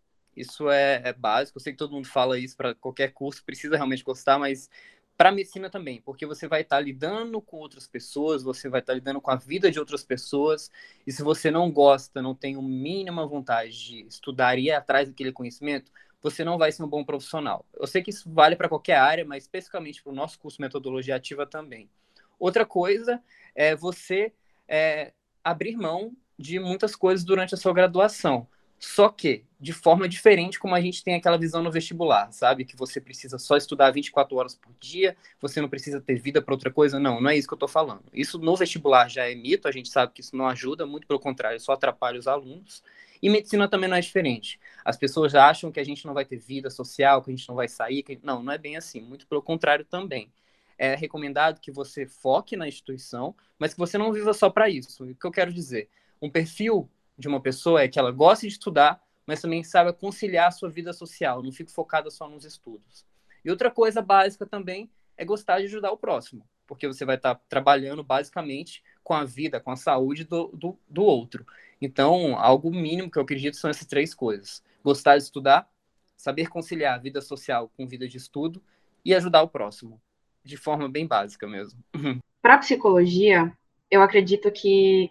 [0.41, 1.59] Isso é, é básico.
[1.59, 4.71] Eu sei que todo mundo fala isso para qualquer curso, precisa realmente gostar, mas
[5.17, 8.93] para medicina também, porque você vai estar tá lidando com outras pessoas, você vai estar
[8.93, 10.71] tá lidando com a vida de outras pessoas,
[11.05, 15.09] e se você não gosta, não tem a mínima vontade de estudar e ir atrás
[15.09, 15.91] daquele conhecimento,
[16.23, 17.67] você não vai ser um bom profissional.
[17.75, 21.17] Eu sei que isso vale para qualquer área, mas especificamente para o nosso curso Metodologia
[21.17, 21.91] Ativa também.
[22.39, 23.21] Outra coisa
[23.57, 24.33] é você
[24.69, 28.47] é, abrir mão de muitas coisas durante a sua graduação.
[28.79, 32.65] Só que de forma diferente como a gente tem aquela visão no vestibular, sabe?
[32.65, 36.55] Que você precisa só estudar 24 horas por dia, você não precisa ter vida para
[36.55, 36.99] outra coisa.
[36.99, 38.05] Não, não é isso que eu estou falando.
[38.13, 41.19] Isso no vestibular já é mito, a gente sabe que isso não ajuda, muito pelo
[41.19, 42.83] contrário, só atrapalha os alunos.
[43.21, 44.61] E medicina também não é diferente.
[44.85, 47.57] As pessoas acham que a gente não vai ter vida social, que a gente não
[47.57, 48.05] vai sair.
[48.05, 48.19] Que...
[48.23, 50.33] Não, não é bem assim, muito pelo contrário também.
[50.79, 55.05] É recomendado que você foque na instituição, mas que você não viva só para isso.
[55.05, 55.89] O que eu quero dizer?
[56.23, 56.89] Um perfil
[57.19, 60.71] de uma pessoa é que ela gosta de estudar, mas também saiba conciliar a sua
[60.71, 63.05] vida social, não fique focada só nos estudos.
[63.45, 67.35] E outra coisa básica também é gostar de ajudar o próximo, porque você vai estar
[67.49, 71.45] trabalhando basicamente com a vida, com a saúde do, do, do outro.
[71.81, 75.69] Então, algo mínimo que eu acredito são essas três coisas: gostar de estudar,
[76.17, 78.63] saber conciliar a vida social com vida de estudo
[79.05, 80.01] e ajudar o próximo,
[80.45, 81.83] de forma bem básica mesmo.
[82.41, 83.53] Para psicologia,
[83.91, 85.11] eu acredito que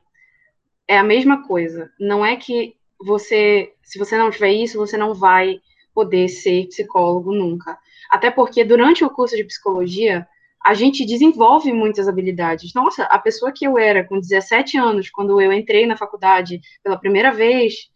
[0.87, 1.91] é a mesma coisa.
[1.99, 5.59] Não é que você, se você não tiver isso, você não vai
[5.93, 7.77] poder ser psicólogo nunca.
[8.09, 10.27] Até porque durante o curso de psicologia,
[10.63, 12.73] a gente desenvolve muitas habilidades.
[12.73, 16.97] Nossa, a pessoa que eu era com 17 anos, quando eu entrei na faculdade pela
[16.97, 17.89] primeira vez,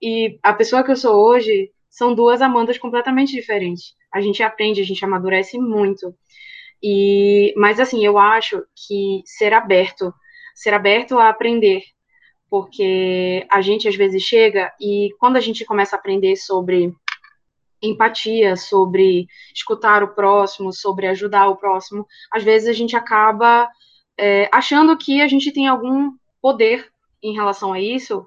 [0.00, 3.94] e a pessoa que eu sou hoje, são duas Amandas completamente diferentes.
[4.12, 6.14] A gente aprende, a gente amadurece muito.
[6.82, 10.14] E, mas assim, eu acho que ser aberto,
[10.54, 11.82] ser aberto a aprender,
[12.50, 16.92] porque a gente às vezes chega e quando a gente começa a aprender sobre
[17.82, 23.68] empatia, sobre escutar o próximo, sobre ajudar o próximo, às vezes a gente acaba
[24.16, 26.90] é, achando que a gente tem algum poder
[27.22, 28.26] em relação a isso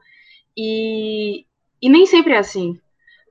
[0.56, 1.46] e,
[1.82, 2.80] e nem sempre é assim.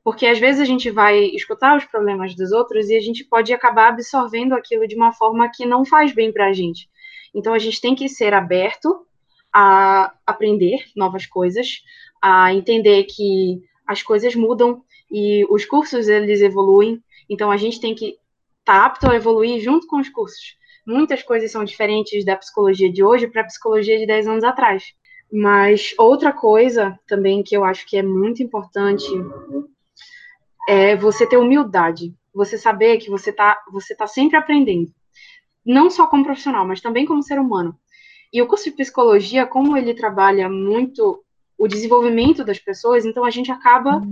[0.03, 3.53] Porque às vezes a gente vai escutar os problemas dos outros e a gente pode
[3.53, 6.88] acabar absorvendo aquilo de uma forma que não faz bem para a gente.
[7.35, 9.07] Então a gente tem que ser aberto
[9.52, 11.82] a aprender novas coisas,
[12.22, 17.02] a entender que as coisas mudam e os cursos eles evoluem.
[17.28, 18.16] Então a gente tem que
[18.60, 20.56] estar tá apto a evoluir junto com os cursos.
[20.86, 24.94] Muitas coisas são diferentes da psicologia de hoje para a psicologia de 10 anos atrás.
[25.32, 29.06] Mas outra coisa também que eu acho que é muito importante
[30.68, 34.92] é você ter humildade, você saber que você está você tá sempre aprendendo,
[35.64, 37.78] não só como profissional, mas também como ser humano.
[38.33, 41.23] E o curso de psicologia, como ele trabalha muito
[41.59, 44.03] o desenvolvimento das pessoas, então a gente acaba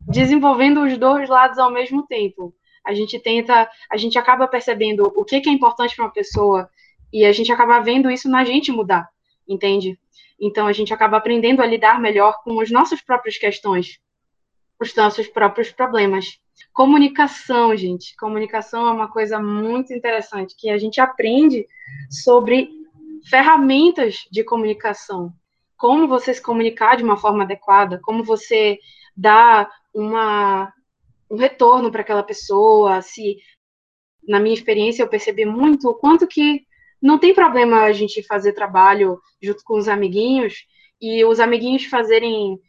[0.00, 2.54] desenvolvendo os dois lados ao mesmo tempo.
[2.84, 6.68] A gente tenta, a gente acaba percebendo o que, é importante para uma pessoa
[7.12, 9.08] e a gente acaba vendo isso na gente mudar,
[9.46, 9.98] entende?
[10.40, 14.00] Então a gente acaba aprendendo a lidar melhor com as nossas próprias questões
[14.80, 16.38] os nossos próprios problemas.
[16.72, 18.16] Comunicação, gente.
[18.16, 21.66] Comunicação é uma coisa muito interessante que a gente aprende
[22.10, 22.70] sobre
[23.28, 25.32] ferramentas de comunicação.
[25.76, 28.78] Como você se comunicar de uma forma adequada, como você
[29.16, 30.72] dar uma,
[31.30, 33.36] um retorno para aquela pessoa, se
[34.26, 36.66] na minha experiência eu percebi muito o quanto que
[37.00, 40.66] não tem problema a gente fazer trabalho junto com os amiguinhos
[41.00, 42.60] e os amiguinhos fazerem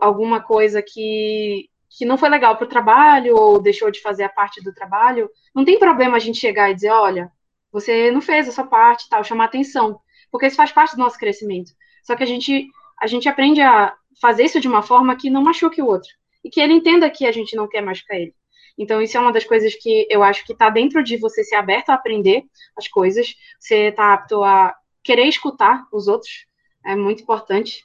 [0.00, 4.28] alguma coisa que, que não foi legal para o trabalho ou deixou de fazer a
[4.28, 7.30] parte do trabalho, não tem problema a gente chegar e dizer, olha,
[7.76, 11.18] você não fez a sua parte, tal, chamar atenção, porque isso faz parte do nosso
[11.18, 11.72] crescimento.
[12.02, 15.42] Só que a gente a gente aprende a fazer isso de uma forma que não
[15.42, 16.08] machuque o outro
[16.42, 18.34] e que ele entenda que a gente não quer machucar ele.
[18.78, 21.56] Então, isso é uma das coisas que eu acho que está dentro de você ser
[21.56, 22.44] aberto a aprender
[22.78, 26.46] as coisas, você está apto a querer escutar os outros,
[26.82, 27.84] é muito importante.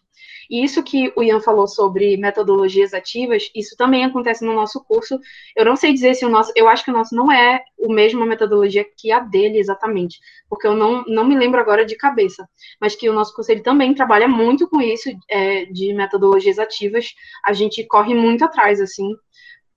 [0.52, 5.18] E isso que o Ian falou sobre metodologias ativas, isso também acontece no nosso curso.
[5.56, 7.88] Eu não sei dizer se o nosso, eu acho que o nosso não é o
[7.88, 12.46] mesmo metodologia que a dele exatamente, porque eu não, não me lembro agora de cabeça,
[12.82, 17.14] mas que o nosso curso ele também trabalha muito com isso é, de metodologias ativas.
[17.46, 19.16] A gente corre muito atrás assim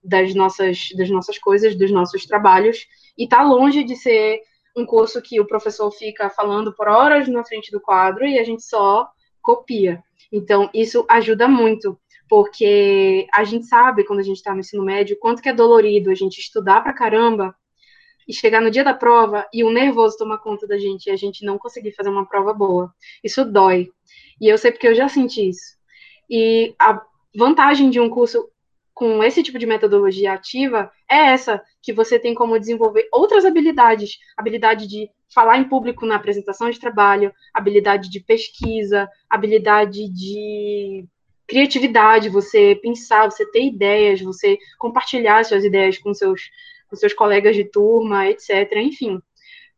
[0.03, 2.85] das nossas das nossas coisas, dos nossos trabalhos
[3.17, 4.41] e está longe de ser
[4.75, 8.43] um curso que o professor fica falando por horas na frente do quadro e a
[8.43, 9.07] gente só
[9.41, 10.03] copia.
[10.35, 15.17] Então, isso ajuda muito, porque a gente sabe, quando a gente está no ensino médio,
[15.17, 17.55] quanto que é dolorido a gente estudar pra caramba
[18.27, 21.15] e chegar no dia da prova e o nervoso tomar conta da gente e a
[21.15, 22.93] gente não conseguir fazer uma prova boa.
[23.23, 23.89] Isso dói.
[24.41, 25.77] E eu sei porque eu já senti isso.
[26.29, 27.01] E a
[27.33, 28.45] vantagem de um curso
[28.93, 34.17] com esse tipo de metodologia ativa é essa, que você tem como desenvolver outras habilidades,
[34.35, 41.05] habilidade de falar em público na apresentação de trabalho, habilidade de pesquisa, habilidade de
[41.45, 46.43] criatividade, você pensar, você ter ideias, você compartilhar suas ideias com seus,
[46.89, 48.71] com seus colegas de turma, etc.
[48.77, 49.19] Enfim,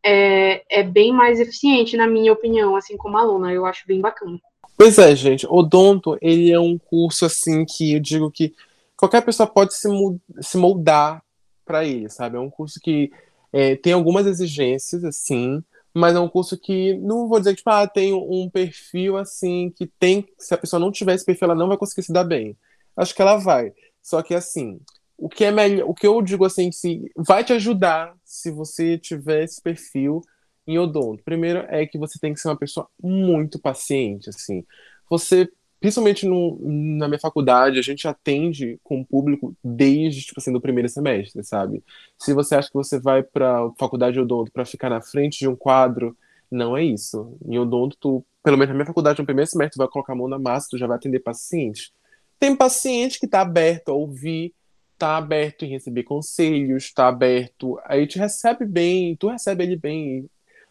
[0.06, 4.40] é, é bem mais eficiente, na minha opinião, assim como aluna, eu acho bem bacana.
[4.78, 8.54] Pois é, gente, Odonto, ele é um curso, assim, que eu digo que
[8.96, 11.24] qualquer pessoa pode se moldar
[11.66, 12.38] para ele, sabe?
[12.38, 13.12] É um curso que
[13.58, 17.72] é, tem algumas exigências, assim, mas é um curso que não vou dizer que tipo,
[17.72, 20.28] ah, tem um perfil assim que tem.
[20.38, 22.56] Se a pessoa não tiver esse perfil, ela não vai conseguir se dar bem.
[22.96, 23.74] Acho que ela vai.
[24.00, 24.80] Só que assim,
[25.18, 28.96] o que é melhor, o que eu digo assim, se vai te ajudar se você
[28.96, 30.22] tiver esse perfil
[30.68, 31.24] em odonto.
[31.24, 34.64] Primeiro é que você tem que ser uma pessoa muito paciente, assim.
[35.10, 40.52] Você principalmente no, na minha faculdade, a gente atende com o público desde, tipo assim,
[40.52, 41.84] do primeiro semestre, sabe?
[42.18, 45.48] Se você acha que você vai para faculdade de odonto para ficar na frente de
[45.48, 46.18] um quadro,
[46.50, 47.38] não é isso.
[47.46, 50.16] Em odonto, tu, pelo menos na minha faculdade, no primeiro semestre, tu vai colocar a
[50.16, 51.92] mão na massa, tu já vai atender pacientes.
[52.40, 54.54] Tem paciente que está aberto a ouvir,
[54.94, 60.30] está aberto em receber conselhos, está aberto, aí te recebe bem, tu recebe ele bem.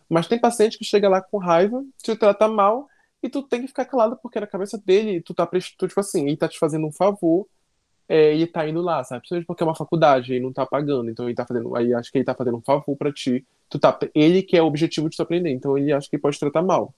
[0.08, 2.88] Mas tem paciente que chega lá com raiva, te trata mal,
[3.26, 6.26] e tu tem que ficar calado porque na cabeça dele tu tá prestando, tipo assim,
[6.26, 7.46] ele tá te fazendo um favor
[8.08, 9.20] é, e tá indo lá, sabe?
[9.20, 12.10] Principalmente porque é uma faculdade e não tá pagando, então ele tá fazendo, aí acho
[12.10, 13.44] que ele tá fazendo um favor para ti.
[13.68, 16.38] Tu tá, ele que é o objetivo de tu aprender, então ele acha que pode
[16.38, 16.94] tratar mal.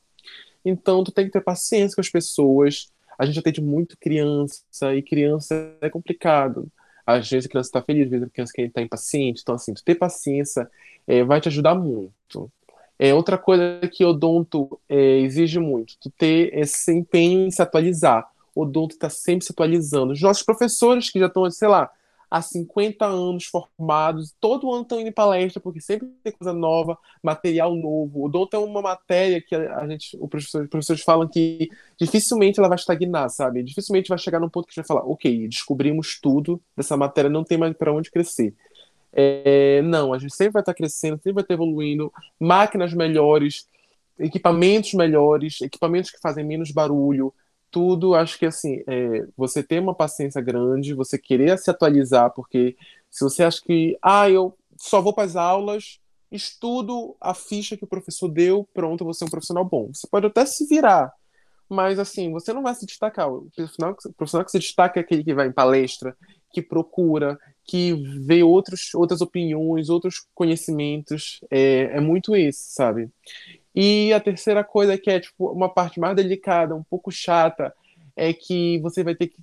[0.64, 2.92] Então tu tem que ter paciência com as pessoas.
[3.18, 6.70] A gente atende muito criança e criança é complicado.
[7.06, 9.40] Às vezes a criança está feliz, às vezes a criança está impaciente.
[9.42, 10.70] Então, assim, tu ter paciência
[11.06, 12.52] é, vai te ajudar muito.
[12.98, 18.28] É outra coisa que odonto é, exige muito, tu ter esse empenho em se atualizar.
[18.54, 20.12] O odonto está sempre se atualizando.
[20.12, 21.88] Os nossos professores que já estão, sei lá,
[22.30, 26.98] há 50 anos formados, todo ano estão indo em palestra, porque sempre tem coisa nova,
[27.22, 28.20] material novo.
[28.20, 32.58] O odonto é uma matéria que a gente, os professores, os professores falam que dificilmente
[32.58, 33.62] ela vai estagnar, sabe?
[33.62, 37.30] Dificilmente vai chegar num ponto que a gente vai falar, ok, descobrimos tudo dessa matéria,
[37.30, 38.54] não tem mais para onde crescer.
[39.20, 43.66] É, não, a gente sempre vai estar crescendo, sempre vai estar evoluindo, máquinas melhores,
[44.16, 47.34] equipamentos melhores, equipamentos que fazem menos barulho,
[47.68, 48.14] tudo.
[48.14, 52.76] Acho que assim, é, você ter uma paciência grande, você querer se atualizar, porque
[53.10, 55.98] se você acha que, ah, eu só vou para as aulas,
[56.30, 59.90] estudo a ficha que o professor deu, pronto, você é um profissional bom.
[59.92, 61.12] Você pode até se virar,
[61.68, 63.28] mas assim, você não vai se destacar.
[63.28, 66.16] O profissional, o profissional que se destaca é aquele que vai em palestra,
[66.52, 67.36] que procura,
[67.68, 67.92] que
[68.24, 71.38] vê outros, outras opiniões, outros conhecimentos.
[71.50, 73.10] É, é muito isso, sabe?
[73.74, 77.72] E a terceira coisa que é tipo uma parte mais delicada, um pouco chata,
[78.16, 79.36] é que você vai ter que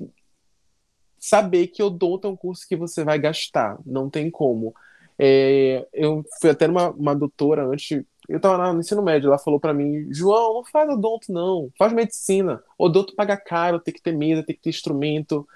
[1.19, 4.73] saber que odonto é um curso que você vai gastar, não tem como.
[5.19, 9.59] É, eu fui até uma, uma doutora antes, eu estava no ensino médio, ela falou
[9.59, 12.61] para mim, João, não faz odonto não, faz medicina.
[12.77, 15.47] Odonto paga caro, tem que ter mesa, tem que ter instrumento,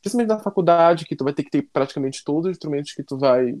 [0.00, 3.16] principalmente na faculdade, que tu vai ter que ter praticamente todos os instrumentos que tu
[3.16, 3.56] vai,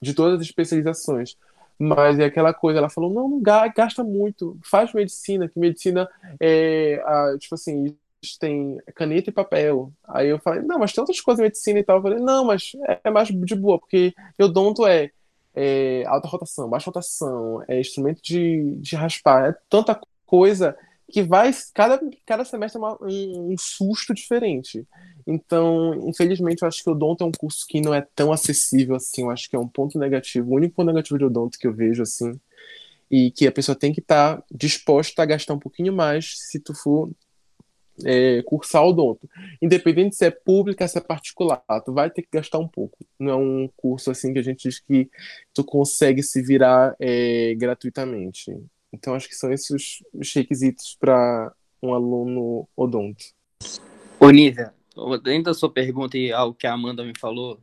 [0.00, 1.36] de todas as especializações.
[1.78, 7.02] Mas é aquela coisa, ela falou, não, não gasta muito, faz medicina, que medicina é,
[7.04, 7.96] a, tipo assim,
[8.38, 9.92] tem caneta e papel.
[10.06, 11.96] Aí eu falei, não, mas tem outras coisas medicina e tal.
[11.96, 15.10] Eu falei, não, mas é, mais de boa, porque odonto é,
[15.54, 20.76] é alta rotação, baixa rotação, é instrumento de, de raspar, é tanta coisa
[21.12, 24.86] que vai, cada, cada semestre é uma, um, um, susto diferente.
[25.26, 28.96] Então, infelizmente, eu acho que o Odonto é um curso que não é tão acessível
[28.96, 29.22] assim.
[29.22, 31.74] Eu acho que é um ponto negativo, o único ponto negativo de Odonto que eu
[31.74, 32.32] vejo assim.
[33.10, 36.58] E que a pessoa tem que estar tá disposta a gastar um pouquinho mais se
[36.58, 37.10] tu for
[38.06, 39.28] é, cursar Odonto.
[39.60, 42.96] Independente se é pública, se é particular, tu vai ter que gastar um pouco.
[43.18, 45.10] Não é um curso assim que a gente diz que
[45.52, 48.56] tu consegue se virar é, gratuitamente.
[48.92, 53.24] Então, acho que são esses os requisitos para um aluno odonto.
[54.20, 54.72] Ô, Nívia,
[55.22, 57.60] dentro da sua pergunta e ao que a Amanda me falou,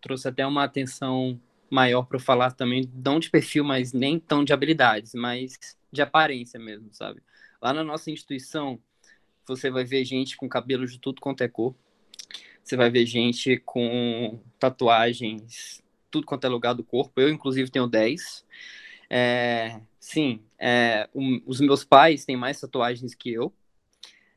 [0.00, 1.40] trouxe até uma atenção
[1.70, 5.58] maior para falar também, não de perfil, mas nem tão de habilidades, mas
[5.90, 7.22] de aparência mesmo, sabe?
[7.62, 8.78] Lá na nossa instituição,
[9.46, 11.74] você vai ver gente com cabelo de tudo quanto é cor.
[12.62, 17.20] Você vai ver gente com tatuagens, tudo quanto é lugar do corpo.
[17.20, 18.44] Eu, inclusive, tenho 10.
[19.10, 23.52] É, sim, é, um, os meus pais têm mais tatuagens que eu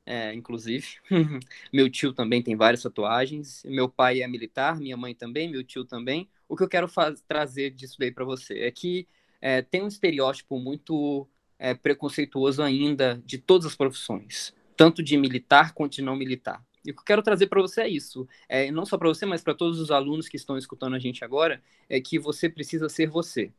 [0.06, 0.86] é, inclusive.
[1.72, 3.64] meu tio também tem várias tatuagens.
[3.66, 6.30] Meu pai é militar, minha mãe também, meu tio também.
[6.48, 6.88] O que eu quero
[7.28, 9.08] trazer disso daí para você é que
[9.42, 15.74] é, tem um estereótipo muito é, preconceituoso ainda de todas as profissões, tanto de militar
[15.74, 16.64] quanto de não militar.
[16.86, 19.26] E o que eu quero trazer para você é isso, é, não só para você,
[19.26, 22.90] mas para todos os alunos que estão escutando a gente agora, é que você precisa
[22.90, 23.54] ser você.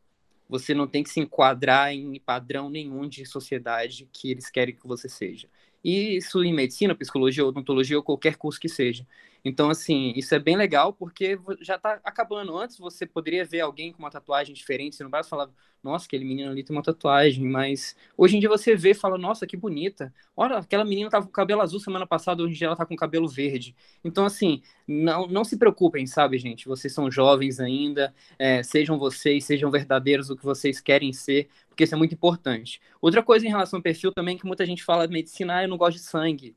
[0.47, 4.87] Você não tem que se enquadrar em padrão nenhum de sociedade que eles querem que
[4.87, 5.47] você seja.
[5.83, 9.05] E isso em medicina, psicologia, odontologia ou qualquer curso que seja.
[9.47, 12.57] Então, assim, isso é bem legal porque já está acabando.
[12.57, 16.25] Antes você poderia ver alguém com uma tatuagem diferente, você no braço falava, nossa, aquele
[16.25, 19.55] menino ali tem uma tatuagem, mas hoje em dia você vê e fala, nossa, que
[19.55, 20.11] bonita.
[20.35, 22.95] Olha, aquela menina tava com cabelo azul semana passada, hoje em dia ela tá com
[22.95, 23.75] cabelo verde.
[24.03, 26.67] Então, assim, não, não se preocupem, sabe, gente?
[26.67, 31.83] Vocês são jovens ainda, é, sejam vocês, sejam verdadeiros o que vocês querem ser, porque
[31.83, 32.81] isso é muito importante.
[32.99, 35.77] Outra coisa em relação ao perfil também, que muita gente fala medicina, ah, eu não
[35.77, 36.55] gosto de sangue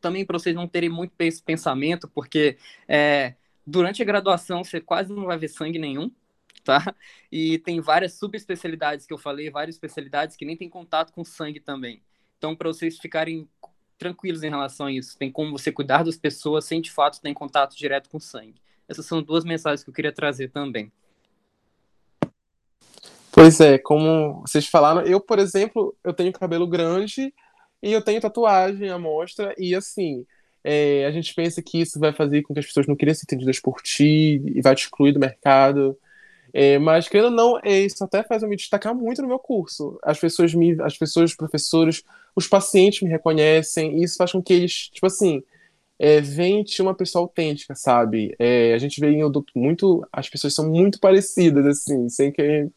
[0.00, 3.34] também para vocês não terem muito esse pensamento, porque é,
[3.66, 6.10] durante a graduação você quase não vai ver sangue nenhum,
[6.64, 6.94] tá?
[7.30, 11.60] E tem várias subespecialidades que eu falei, várias especialidades que nem tem contato com sangue
[11.60, 12.02] também.
[12.38, 13.48] Então, para vocês ficarem
[13.98, 17.32] tranquilos em relação a isso, tem como você cuidar das pessoas sem de fato ter
[17.34, 18.60] contato direto com sangue.
[18.88, 20.92] Essas são duas mensagens que eu queria trazer também.
[23.32, 27.34] Pois é, como vocês falaram, eu, por exemplo, eu tenho cabelo grande
[27.86, 30.26] e eu tenho tatuagem à mostra, e assim,
[30.64, 33.22] é, a gente pensa que isso vai fazer com que as pessoas não queiram ser
[33.24, 35.96] entendidas por ti e vai te excluir do mercado.
[36.52, 39.38] É, mas, querendo ou não, é, isso até faz eu me destacar muito no meu
[39.38, 39.98] curso.
[40.02, 42.02] As pessoas, me, as pessoas, os professores,
[42.34, 45.42] os pacientes me reconhecem, e isso faz com que eles, tipo assim,
[45.98, 48.34] é, de uma pessoa autêntica, sabe?
[48.38, 49.22] É, a gente vê em
[49.54, 52.68] muito, as pessoas são muito parecidas, assim, sem querer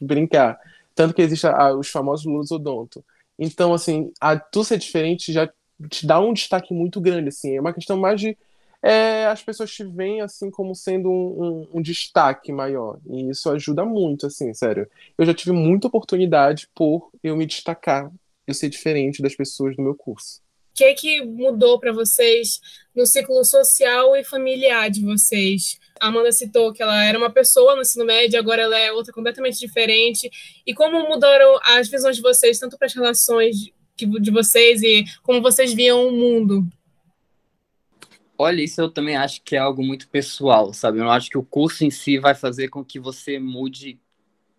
[0.00, 0.58] brincar.
[0.94, 3.02] Tanto que existem os famosos Lulos Odonto.
[3.40, 5.50] Então, assim, a tu ser diferente já
[5.88, 7.56] te dá um destaque muito grande, assim.
[7.56, 8.36] É uma questão mais de
[8.82, 12.98] é, as pessoas te veem assim como sendo um, um, um, destaque maior.
[13.08, 14.88] E isso ajuda muito, assim, sério.
[15.18, 18.10] Eu já tive muita oportunidade por eu me destacar,
[18.46, 20.40] eu ser diferente das pessoas do meu curso.
[20.70, 22.60] O que, que mudou para vocês
[22.94, 25.78] no ciclo social e familiar de vocês?
[26.00, 29.12] A Amanda citou que ela era uma pessoa no ensino médio, agora ela é outra
[29.12, 30.30] completamente diferente.
[30.66, 33.56] E como mudaram as visões de vocês, tanto para as relações
[33.96, 36.66] de vocês e como vocês viam o mundo?
[38.38, 40.98] Olha, isso eu também acho que é algo muito pessoal, sabe?
[40.98, 44.00] Eu não acho que o curso em si vai fazer com que você mude.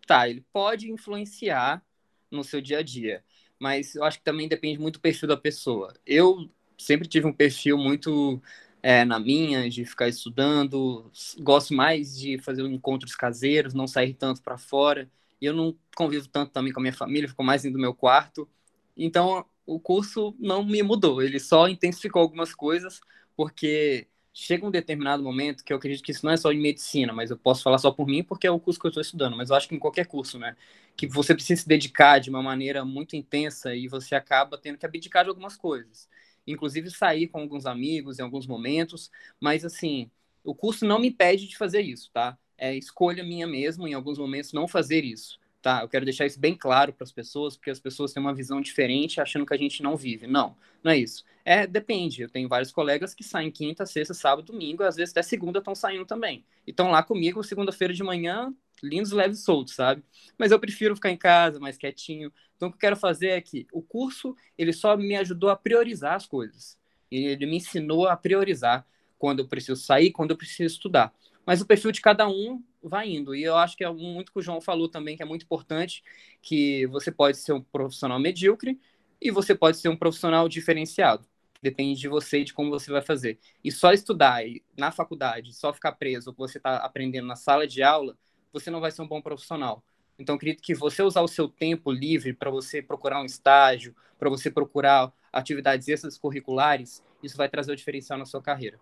[0.05, 1.84] Tá, ele pode influenciar
[2.30, 3.24] no seu dia a dia,
[3.62, 5.93] mas eu acho que também depende muito do perfil da pessoa.
[6.03, 8.41] Eu sempre tive um perfil muito
[8.82, 14.41] é, na minha, de ficar estudando, gosto mais de fazer encontros caseiros, não sair tanto
[14.41, 15.07] para fora.
[15.39, 17.93] E eu não convivo tanto também com a minha família, fico mais dentro do meu
[17.93, 18.49] quarto.
[18.97, 22.99] Então, o curso não me mudou, ele só intensificou algumas coisas,
[23.36, 27.11] porque chega um determinado momento que eu acredito que isso não é só em medicina,
[27.13, 29.36] mas eu posso falar só por mim porque é o curso que eu estou estudando,
[29.36, 30.55] mas eu acho que em qualquer curso, né,
[30.95, 34.86] que você precisa se dedicar de uma maneira muito intensa e você acaba tendo que
[34.86, 36.09] abdicar de algumas coisas,
[36.47, 40.09] inclusive sair com alguns amigos em alguns momentos, mas assim,
[40.43, 42.38] o curso não me impede de fazer isso, tá?
[42.57, 45.82] É escolha minha mesmo em alguns momentos não fazer isso tá?
[45.82, 48.59] Eu quero deixar isso bem claro para as pessoas, porque as pessoas têm uma visão
[48.59, 50.28] diferente achando que a gente não vive.
[50.28, 51.24] Não, não é isso.
[51.45, 52.24] É, depende.
[52.24, 55.76] Eu tenho vários colegas que saem quinta, sexta, sábado, domingo, às vezes até segunda estão
[55.76, 56.43] saindo também.
[56.66, 60.03] E estão lá comigo segunda-feira de manhã, lindos, leves soltos, sabe?
[60.38, 62.32] Mas eu prefiro ficar em casa, mais quietinho.
[62.55, 65.55] Então, o que eu quero fazer é que o curso, ele só me ajudou a
[65.55, 66.78] priorizar as coisas.
[67.12, 68.86] Ele me ensinou a priorizar
[69.18, 71.14] quando eu preciso sair, quando eu preciso estudar.
[71.45, 73.35] Mas o perfil de cada um vai indo.
[73.35, 76.03] E eu acho que é muito que o João falou também, que é muito importante,
[76.41, 78.79] que você pode ser um profissional medíocre
[79.21, 81.25] e você pode ser um profissional diferenciado.
[81.61, 83.39] Depende de você e de como você vai fazer.
[83.63, 84.41] E só estudar
[84.75, 88.17] na faculdade, só ficar preso o que você está aprendendo na sala de aula,
[88.51, 89.83] você não vai ser um bom profissional.
[90.17, 94.29] Então, acredito que você usar o seu tempo livre para você procurar um estágio, para
[94.29, 98.79] você procurar atividades extracurriculares, isso vai trazer o diferencial na sua carreira.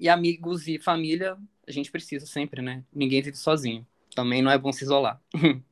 [0.00, 1.36] E amigos e família,
[1.68, 2.82] a gente precisa sempre, né?
[2.90, 3.86] Ninguém vive sozinho.
[4.16, 5.20] Também não é bom se isolar.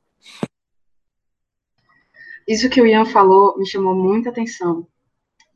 [2.46, 4.86] Isso que o Ian falou me chamou muita atenção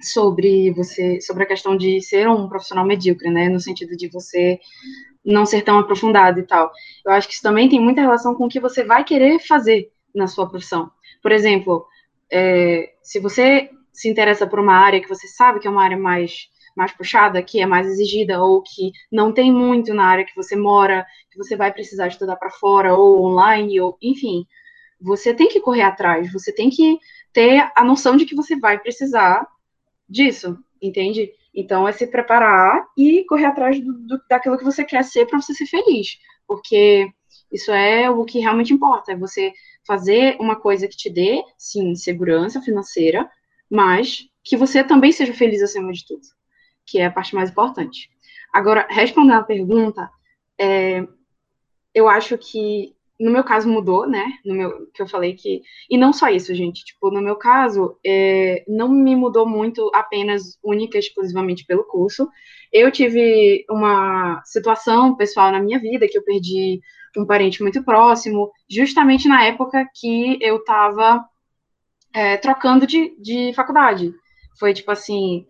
[0.01, 3.51] sobre você, sobre a questão de ser um profissional medíocre, né?
[3.51, 4.59] No sentido de você
[5.23, 6.73] não ser tão aprofundado e tal.
[7.05, 9.93] Eu acho que isso também tem muita relação com o que você vai querer fazer
[10.15, 10.91] na sua profissão.
[11.23, 11.87] Por exemplo,
[12.31, 15.97] é, se você se interessa por uma área que você sabe que é uma área
[15.97, 20.35] mais mais puxada, que é mais exigida, ou que não tem muito na área que
[20.35, 24.47] você mora, que você vai precisar estudar para fora, ou online, ou enfim,
[25.01, 26.99] você tem que correr atrás, você tem que
[27.33, 29.47] ter a noção de que você vai precisar
[30.09, 31.31] disso, entende?
[31.55, 35.41] Então é se preparar e correr atrás do, do, daquilo que você quer ser para
[35.41, 37.11] você ser feliz, porque
[37.51, 39.53] isso é o que realmente importa, é você
[39.87, 43.29] fazer uma coisa que te dê, sim, segurança financeira,
[43.69, 46.23] mas que você também seja feliz acima de tudo
[46.87, 48.11] que é a parte mais importante.
[48.53, 50.11] Agora, respondendo a pergunta,
[50.59, 51.07] é,
[51.95, 54.33] eu acho que no meu caso mudou, né?
[54.45, 56.85] No meu que eu falei que e não só isso, gente.
[56.85, 62.29] Tipo, no meu caso, é, não me mudou muito apenas única exclusivamente pelo curso.
[62.73, 66.81] Eu tive uma situação pessoal na minha vida que eu perdi
[67.17, 71.25] um parente muito próximo, justamente na época que eu estava
[72.13, 74.13] é, trocando de, de faculdade.
[74.59, 75.47] Foi tipo assim,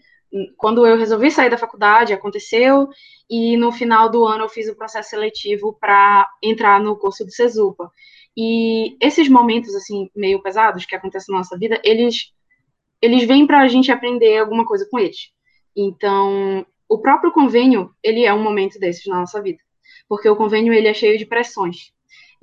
[0.56, 2.88] quando eu resolvi sair da faculdade, aconteceu,
[3.28, 7.30] e no final do ano eu fiz o processo seletivo para entrar no curso do
[7.30, 7.90] CESUPA.
[8.36, 12.32] E esses momentos, assim, meio pesados que acontecem na nossa vida, eles,
[13.00, 15.30] eles vêm para a gente aprender alguma coisa com eles.
[15.76, 19.58] Então, o próprio convênio, ele é um momento desses na nossa vida,
[20.08, 21.92] porque o convênio, ele é cheio de pressões.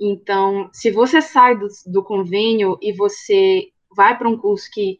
[0.00, 4.98] Então, se você sai do, do convênio e você vai para um curso que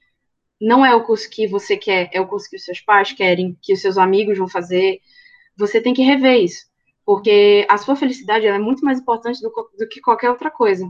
[0.61, 3.57] não é o curso que você quer, é o curso que os seus pais querem,
[3.63, 5.01] que os seus amigos vão fazer,
[5.57, 6.69] você tem que rever isso.
[7.05, 10.89] Porque a sua felicidade é muito mais importante do, do, que qualquer outra coisa.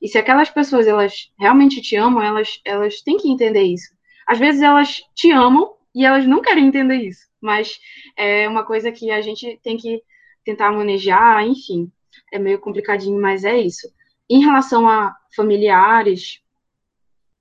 [0.00, 3.92] E se aquelas pessoas elas realmente te amam, elas, elas têm que entender isso.
[4.26, 7.26] Às vezes elas te amam e elas não querem entender isso.
[7.40, 7.78] Mas
[8.16, 10.00] é uma coisa que a gente tem que
[10.44, 11.90] tentar manejar, enfim.
[12.32, 13.88] É meio complicadinho, mas é isso.
[14.30, 16.40] Em relação a familiares,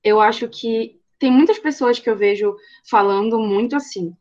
[0.04, 2.56] eu acho que tem muitas pessoas que eu vejo
[2.90, 4.14] falando muito assim.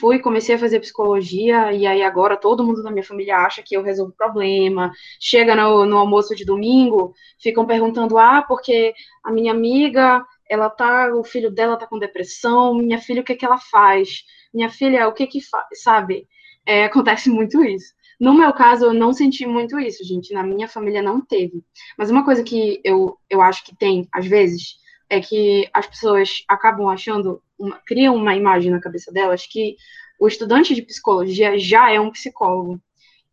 [0.00, 3.76] fui, comecei a fazer psicologia, e aí agora todo mundo da minha família acha que
[3.76, 4.90] eu resolvo problema.
[5.20, 11.14] Chega no, no almoço de domingo, ficam perguntando: ah, porque a minha amiga, ela tá,
[11.14, 14.24] o filho dela tá com depressão, minha filha, o que que ela faz?
[14.52, 15.66] Minha filha, o que que faz?
[15.82, 16.26] Sabe?
[16.66, 17.94] É, acontece muito isso.
[18.18, 20.32] No meu caso, eu não senti muito isso, gente.
[20.32, 21.62] Na minha família não teve.
[21.98, 24.76] Mas uma coisa que eu, eu acho que tem, às vezes,
[25.08, 29.76] é que as pessoas acabam achando, uma, criam uma imagem na cabeça delas que
[30.18, 32.80] o estudante de psicologia já é um psicólogo.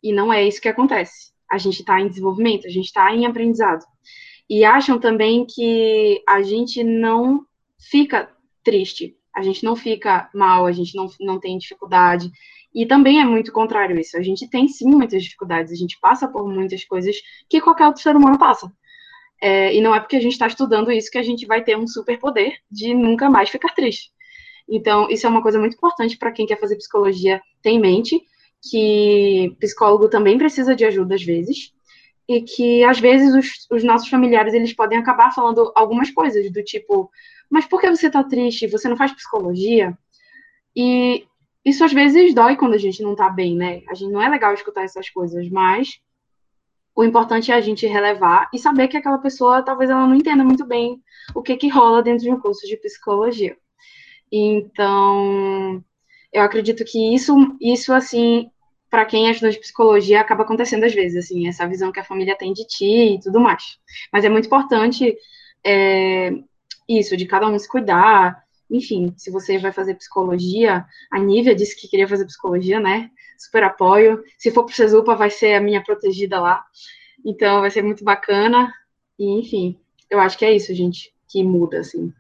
[0.02, 1.32] E não é isso que acontece.
[1.50, 3.86] A gente está em desenvolvimento, a gente está em aprendizado.
[4.50, 7.46] E acham também que a gente não
[7.80, 8.30] fica
[8.64, 12.30] triste, a gente não fica mal, a gente não, não tem dificuldade.
[12.74, 14.18] E também é muito contrário isso.
[14.18, 17.16] A gente tem sim muitas dificuldades, a gente passa por muitas coisas
[17.50, 18.72] que qualquer outro ser humano passa.
[19.46, 21.78] É, e não é porque a gente está estudando isso que a gente vai ter
[21.78, 24.10] um superpoder de nunca mais ficar triste.
[24.70, 28.22] Então, isso é uma coisa muito importante para quem quer fazer psicologia ter em mente,
[28.62, 31.74] que psicólogo também precisa de ajuda às vezes,
[32.26, 36.64] e que às vezes os, os nossos familiares eles podem acabar falando algumas coisas do
[36.64, 37.12] tipo,
[37.50, 38.68] mas por que você está triste?
[38.68, 39.98] Você não faz psicologia?
[40.74, 41.26] E
[41.66, 43.82] isso às vezes dói quando a gente não está bem, né?
[43.90, 46.00] A gente não é legal escutar essas coisas, mas
[46.96, 50.44] o importante é a gente relevar e saber que aquela pessoa talvez ela não entenda
[50.44, 51.02] muito bem
[51.34, 53.58] o que que rola dentro de um curso de psicologia.
[54.32, 55.84] Então,
[56.32, 58.50] eu acredito que isso, isso assim,
[58.90, 62.04] para quem é estudante de psicologia, acaba acontecendo às vezes, assim, essa visão que a
[62.04, 63.78] família tem de ti e tudo mais.
[64.12, 65.16] Mas é muito importante
[65.64, 66.32] é,
[66.88, 68.44] isso, de cada um se cuidar.
[68.70, 73.10] Enfim, se você vai fazer psicologia, a Nívia disse que queria fazer psicologia, né?
[73.46, 74.24] Super apoio.
[74.38, 76.64] Se for pro Cesupa, vai ser a minha protegida lá.
[77.26, 78.74] Então, vai ser muito bacana.
[79.18, 79.78] E, enfim,
[80.10, 82.14] eu acho que é isso, gente, que muda, assim.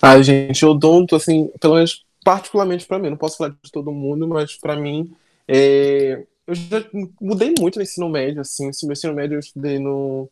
[0.00, 4.26] Ah, gente, odonto, assim, pelo menos particularmente para mim, não posso falar de todo mundo,
[4.28, 5.12] mas para mim,
[5.46, 6.24] é...
[6.46, 6.84] eu já
[7.20, 10.28] mudei muito no ensino médio, assim, esse meu ensino médio eu estudei no,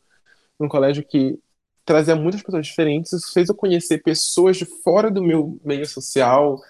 [0.58, 1.38] num colégio que
[1.84, 6.60] trazia muitas pessoas diferentes, isso fez eu conhecer pessoas de fora do meu meio social,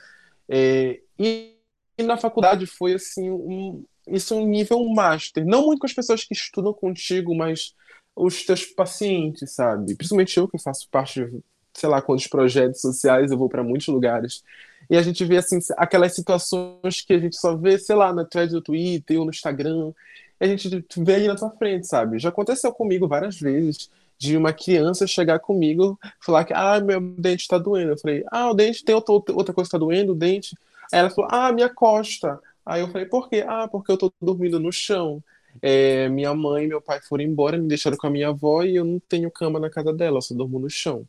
[0.49, 1.01] é...
[1.19, 1.55] e
[2.03, 5.45] na faculdade foi assim, um, isso é um nível master.
[5.45, 7.75] Não muito com as pessoas que estudam contigo, mas
[8.15, 9.95] os teus pacientes, sabe?
[9.95, 11.41] Principalmente eu que faço parte, de,
[11.75, 14.43] sei lá, quantos projetos sociais eu vou para muitos lugares.
[14.89, 18.25] E a gente vê assim aquelas situações que a gente só vê, sei lá, na
[18.25, 19.93] thread do Twitter ou no Instagram.
[20.41, 22.19] E a gente vê aí na tua frente, sabe?
[22.19, 27.43] Já aconteceu comigo várias vezes de uma criança chegar comigo falar que ah, meu dente
[27.43, 27.93] está doendo.
[27.93, 30.55] Eu falei, ah, o dente tem outra, outra coisa que está doendo, o dente.
[30.93, 32.41] Aí ela falou, ah, minha costa.
[32.65, 33.45] Aí eu falei, por quê?
[33.47, 35.23] Ah, porque eu tô dormindo no chão.
[35.61, 38.77] É, minha mãe e meu pai foram embora, me deixaram com a minha avó e
[38.77, 41.07] eu não tenho cama na casa dela, eu só durmo no chão.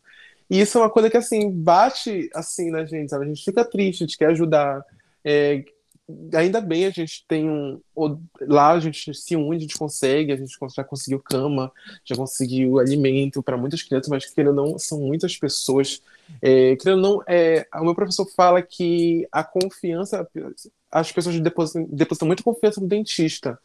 [0.50, 3.26] E isso é uma coisa que, assim, bate, assim, na gente, sabe?
[3.26, 4.84] A gente fica triste, a gente quer ajudar.
[5.24, 5.64] É,
[6.34, 7.80] ainda bem a gente tem um.
[8.42, 11.72] Lá a gente se une, a gente consegue, a gente já conseguiu cama,
[12.04, 16.02] já conseguiu alimento para muitas crianças, mas querendo não, são muitas pessoas.
[16.42, 20.28] É, não, é, o meu professor fala que a confiança,
[20.92, 23.60] as pessoas depositam, depositam muita confiança no dentista.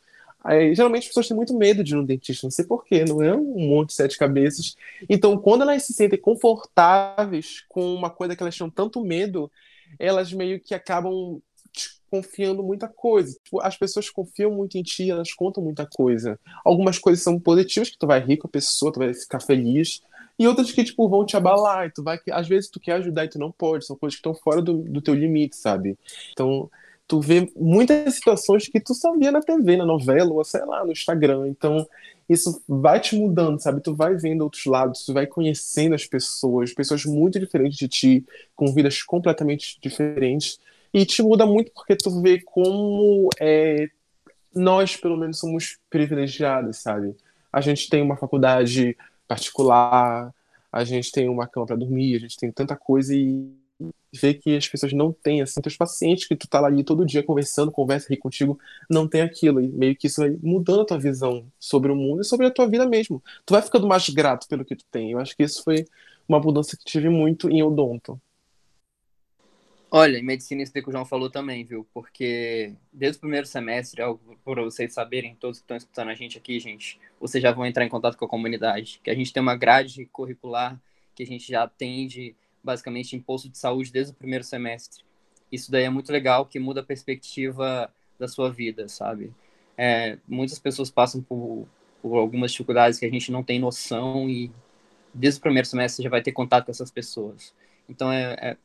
[0.45, 3.21] Aí, geralmente as pessoas têm muito medo de ir no dentista, não sei porquê, não
[3.21, 4.77] é um monte de sete cabeças.
[5.09, 9.51] Então, quando elas se sentem confortáveis com uma coisa que elas tinham tanto medo,
[9.99, 11.41] elas meio que acabam
[12.11, 13.37] confiando muita coisa.
[13.43, 16.39] Tipo, as pessoas confiam muito em ti, elas contam muita coisa.
[16.65, 20.01] Algumas coisas são positivas, que tu vai rir com a pessoa, tu vai ficar feliz.
[20.39, 21.87] E outras que, tipo, vão te abalar.
[21.87, 23.87] E tu vai, às vezes tu quer ajudar e tu não pode.
[23.87, 25.99] São coisas que estão fora do, do teu limite, sabe?
[26.33, 26.71] Então,
[27.09, 30.85] tu vê muitas situações que tu só via na TV, na novela, ou sei lá,
[30.85, 31.49] no Instagram.
[31.49, 31.87] Então,
[32.29, 33.81] isso vai te mudando, sabe?
[33.81, 38.27] Tu vai vendo outros lados, tu vai conhecendo as pessoas, pessoas muito diferentes de ti,
[38.55, 40.59] com vidas completamente diferentes.
[40.93, 43.89] E te muda muito porque tu vê como é,
[44.55, 47.15] nós, pelo menos, somos privilegiados, sabe?
[47.53, 48.97] A gente tem uma faculdade
[49.27, 50.33] particular,
[50.73, 53.51] a gente tem uma cama para dormir, a gente tem tanta coisa e
[54.13, 57.23] ver que as pessoas não têm, assim, teus pacientes que tu tá ali todo dia
[57.23, 58.59] conversando, conversa, ri contigo,
[58.89, 59.61] não tem aquilo.
[59.61, 62.51] E meio que isso vai mudando a tua visão sobre o mundo e sobre a
[62.51, 63.23] tua vida mesmo.
[63.45, 65.13] Tu vai ficando mais grato pelo que tu tem.
[65.13, 65.85] Eu acho que isso foi
[66.29, 68.21] uma mudança que tive muito em odonto.
[69.91, 71.87] Olha, em medicina isso que o João falou também, viu?
[71.95, 74.03] Porque desde o primeiro semestre,
[74.45, 77.85] por vocês saberem, todos que estão escutando a gente aqui, gente, vocês já vão entrar
[77.85, 80.81] em contato com a comunidade, que a gente tem uma grade curricular
[81.15, 85.03] que a gente já atende basicamente em posto de saúde desde o primeiro semestre.
[85.51, 89.33] Isso daí é muito legal, que muda a perspectiva da sua vida, sabe?
[89.79, 91.67] É, muitas pessoas passam por,
[92.03, 94.51] por algumas dificuldades que a gente não tem noção e
[95.15, 97.55] desde o primeiro semestre já vai ter contato com essas pessoas.
[97.89, 98.57] Então é, é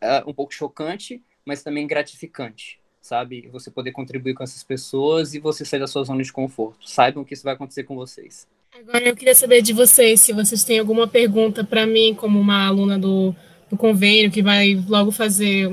[0.00, 3.48] é um pouco chocante, mas também gratificante, sabe?
[3.52, 6.88] Você poder contribuir com essas pessoas e você sair da sua zona de conforto.
[6.88, 8.46] Saibam que isso vai acontecer com vocês.
[8.78, 12.66] Agora eu queria saber de vocês se vocês têm alguma pergunta para mim, como uma
[12.66, 13.34] aluna do,
[13.70, 15.68] do convênio que vai logo fazer,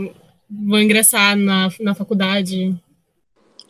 [0.50, 2.76] vou ingressar na, na faculdade.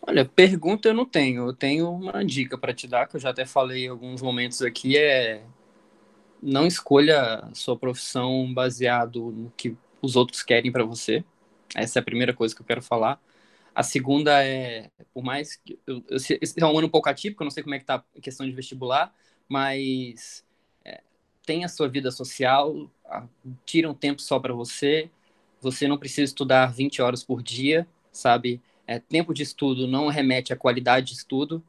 [0.00, 1.48] Olha, pergunta eu não tenho.
[1.48, 4.62] Eu tenho uma dica para te dar, que eu já até falei em alguns momentos
[4.62, 5.42] aqui, é
[6.40, 11.24] não escolha sua profissão baseado no que os outros querem para você.
[11.74, 13.20] Essa é a primeira coisa que eu quero falar.
[13.74, 17.42] A segunda é, por mais que eu, eu, esse é um ano um pouco atípico,
[17.42, 19.14] eu não sei como é que tá a questão de vestibular,
[19.48, 20.44] mas
[20.84, 21.02] é,
[21.44, 22.90] tenha sua vida social,
[23.66, 25.10] tira um tempo só para você.
[25.60, 28.60] Você não precisa estudar 20 horas por dia, sabe?
[28.86, 31.62] É, tempo de estudo não remete à qualidade de estudo.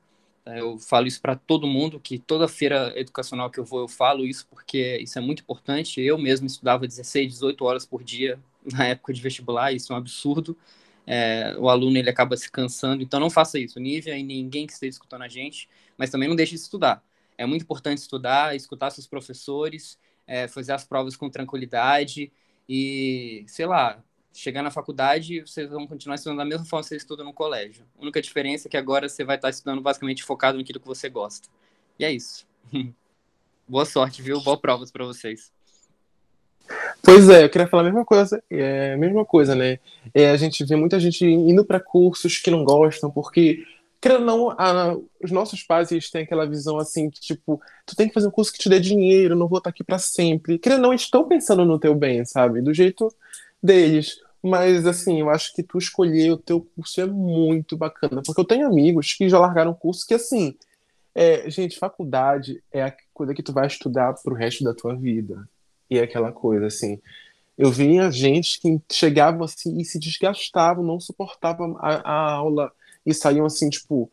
[0.48, 3.88] É, eu falo isso para todo mundo, que toda feira educacional que eu vou, eu
[3.88, 6.00] falo isso, porque isso é muito importante.
[6.00, 8.40] Eu mesmo estudava 16, 18 horas por dia
[8.72, 10.58] na época de vestibular, isso é um absurdo.
[11.06, 14.74] É, o aluno ele acaba se cansando, então não faça isso, Nívia e ninguém que
[14.74, 17.04] esteja escutando a gente, mas também não deixe de estudar.
[17.38, 22.32] É muito importante estudar, escutar seus professores, é, fazer as provas com tranquilidade
[22.68, 24.04] e, sei lá,
[24.38, 27.84] chegar na faculdade, vocês vão continuar estudando da mesma forma que você estuda no colégio.
[27.98, 31.10] A única diferença é que agora você vai estar estudando basicamente focado naquilo que você
[31.10, 31.50] gosta.
[31.98, 32.46] E é isso.
[33.68, 34.40] Boa sorte, viu?
[34.40, 35.52] Boa provas para vocês.
[37.02, 39.80] Pois é, eu queria falar a mesma coisa, é a mesma coisa, né?
[40.14, 43.66] É, a gente vê muita gente indo para cursos que não gostam, porque,
[44.00, 48.08] querendo não, a, os nossos pais eles têm aquela visão assim, que tipo, tu tem
[48.08, 50.60] que fazer um curso que te dê dinheiro, não vou estar aqui para sempre.
[50.60, 52.62] Querendo não, estão pensando no teu bem, sabe?
[52.62, 53.12] Do jeito
[53.64, 54.27] deles.
[54.42, 58.22] Mas, assim, eu acho que tu escolher o teu curso é muito bacana.
[58.26, 60.56] Porque eu tenho amigos que já largaram curso que, assim,
[61.14, 65.50] é, gente, faculdade é a coisa que tu vai estudar pro resto da tua vida.
[65.90, 67.02] E é aquela coisa, assim.
[67.58, 72.72] Eu via gente que chegavam assim e se desgastavam, não suportavam a, a aula
[73.04, 74.12] e saíam assim, tipo,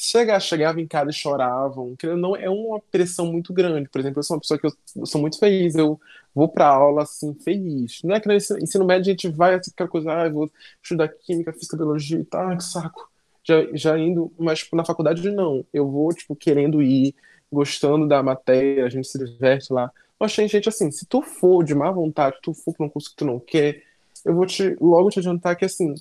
[0.00, 1.96] chegar, chegava em casa e choravam.
[2.16, 3.88] Não é uma pressão muito grande.
[3.88, 6.00] Por exemplo, eu sou uma pessoa que eu, eu sou muito feliz, eu
[6.34, 8.00] vou para aula assim feliz.
[8.04, 10.50] Não é que no ensino, ensino médio a gente vai assim, aquela coisa, ah, vou
[10.82, 13.08] estudar química, física, biologia e tal, que saco.
[13.42, 15.64] Já, já indo, mas tipo, na faculdade não.
[15.72, 17.14] Eu vou tipo querendo ir,
[17.50, 19.90] gostando da matéria, a gente se diverte lá.
[20.18, 23.10] Mas tem gente assim, se tu for de má vontade, tu for para um curso
[23.10, 23.82] que tu não quer,
[24.24, 25.94] eu vou te logo te adiantar que assim,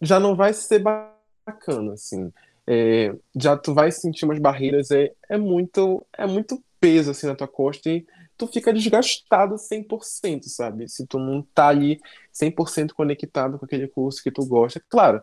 [0.00, 2.32] já não vai ser bacana assim
[2.70, 7.34] é, já tu vai sentir umas barreiras, é, é muito é muito peso assim na
[7.34, 8.06] tua costa e
[8.38, 10.88] tu fica desgastado 100%, sabe?
[10.88, 12.00] Se tu não tá ali
[12.32, 14.80] 100% conectado com aquele curso que tu gosta.
[14.88, 15.22] Claro,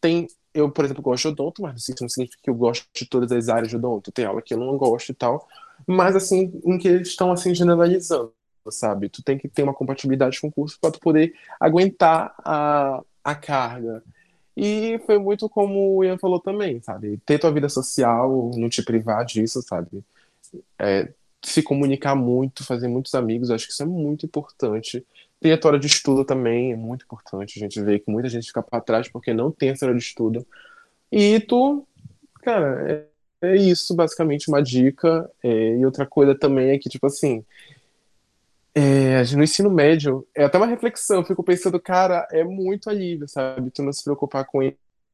[0.00, 3.06] tem eu, por exemplo, gosto de odonto, mas isso não significa que eu gosto de
[3.06, 4.12] todas as áreas de odonto.
[4.12, 5.46] Tem aula que eu não gosto e tal,
[5.86, 8.32] mas assim, em que eles estão assim generalizando,
[8.68, 9.08] sabe?
[9.08, 13.34] Tu tem que ter uma compatibilidade com o curso para tu poder aguentar a, a
[13.34, 14.02] carga.
[14.56, 17.18] E foi muito como o Ian falou também, sabe?
[17.24, 20.04] Ter tua vida social, não te privar disso, sabe?
[20.78, 21.12] É,
[21.42, 25.04] se comunicar muito, fazer muitos amigos, acho que isso é muito importante.
[25.40, 27.58] Ter a hora de estudo também é muito importante.
[27.58, 30.46] A gente vê que muita gente fica para trás porque não tem hora de estudo.
[31.10, 31.86] E tu,
[32.42, 33.06] cara,
[33.42, 35.30] é, é isso, basicamente, uma dica.
[35.42, 37.44] É, e outra coisa também é que, tipo assim,
[38.74, 43.28] é, no ensino médio, é até uma reflexão, eu fico pensando, cara, é muito alívio,
[43.28, 43.70] sabe?
[43.70, 44.62] Tu não se preocupar com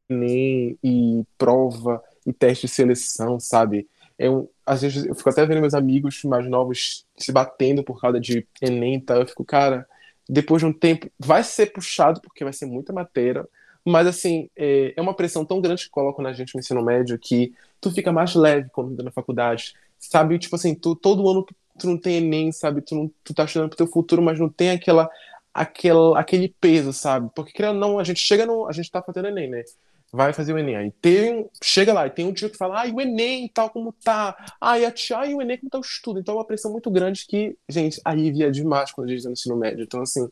[0.08, 3.88] Enem e prova e teste de seleção, sabe?
[4.18, 8.00] É um, às vezes eu fico até vendo meus amigos mais novos se batendo por
[8.00, 9.86] causa de Enem e tal, eu fico, cara,
[10.28, 13.46] depois de um tempo vai ser puxado, porque vai ser muita matéria,
[13.84, 17.18] mas assim, é, é uma pressão tão grande que colocam na gente no ensino médio
[17.18, 20.38] que tu fica mais leve quando tá na faculdade, sabe?
[20.38, 21.46] Tipo assim, tu, todo ano
[21.78, 22.80] tu não tem Enem, sabe?
[22.80, 25.08] Tu, não, tu tá estudando pro teu futuro, mas não tem aquela,
[25.52, 27.30] aquela, aquele peso, sabe?
[27.34, 28.66] Porque, querendo não, a gente chega no.
[28.68, 29.64] A gente tá fazendo Enem, né?
[30.12, 30.76] Vai fazer o Enem.
[30.76, 33.92] Aí tem, chega lá, e tem um dia que fala, ai, o Enem, tal como
[33.92, 34.36] tá.
[34.60, 36.20] Ai, a tia, ai, o Enem, como tá o estudo.
[36.20, 39.32] Então é uma pressão muito grande que, gente, alivia demais quando a gente tá no
[39.34, 39.82] ensino médio.
[39.82, 40.28] Então, assim,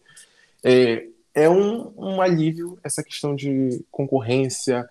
[0.63, 4.89] é, é um, um alívio essa questão de concorrência,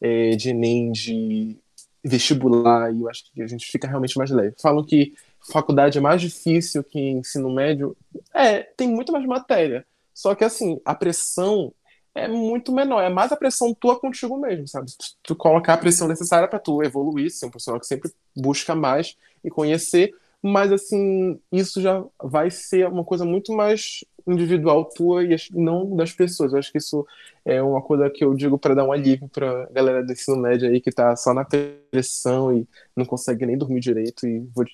[0.00, 1.56] é, de Enem, de
[2.04, 4.54] vestibular, e eu acho que a gente fica realmente mais leve.
[4.60, 7.96] Falam que faculdade é mais difícil que ensino médio.
[8.34, 9.86] É, tem muito mais matéria.
[10.12, 11.72] Só que, assim, a pressão
[12.16, 13.02] é muito menor.
[13.02, 14.90] É mais a pressão tua contigo mesmo, sabe?
[15.22, 19.16] Tu, colocar a pressão necessária para tu evoluir, ser um profissional que sempre busca mais
[19.44, 20.12] e conhecer.
[20.42, 26.12] Mas, assim, isso já vai ser uma coisa muito mais individual tua e não das
[26.12, 26.52] pessoas.
[26.52, 27.06] Eu acho que isso
[27.44, 30.68] é uma coisa que eu digo para dar um alívio para galera do ensino médio
[30.68, 31.46] aí que tá só na
[31.90, 34.64] pressão e não consegue nem dormir direito e vou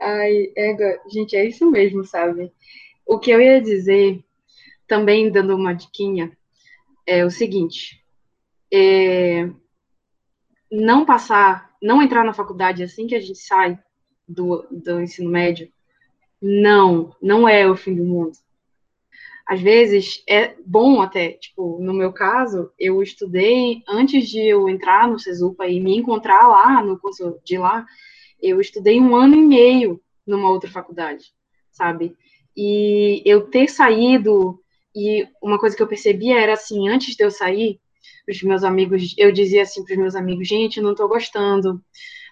[0.00, 2.52] Ai, Ega, gente, é isso mesmo, sabe?
[3.06, 4.22] O que eu ia dizer
[4.86, 6.36] também dando uma diquinha,
[7.06, 8.04] é o seguinte:
[8.72, 9.48] é,
[10.70, 13.78] não passar, não entrar na faculdade assim que a gente sai
[14.26, 15.70] do, do ensino médio,
[16.40, 18.32] não, não é o fim do mundo.
[19.46, 25.08] Às vezes é bom até, tipo, no meu caso, eu estudei antes de eu entrar
[25.08, 27.84] no Cesupa e me encontrar lá no curso de lá,
[28.40, 31.32] eu estudei um ano e meio numa outra faculdade,
[31.70, 32.16] sabe?
[32.56, 34.61] E eu ter saído,
[34.94, 37.80] e uma coisa que eu percebia era assim, antes de eu sair,
[38.28, 41.82] os meus amigos, eu dizia assim para os meus amigos, gente, não estou gostando,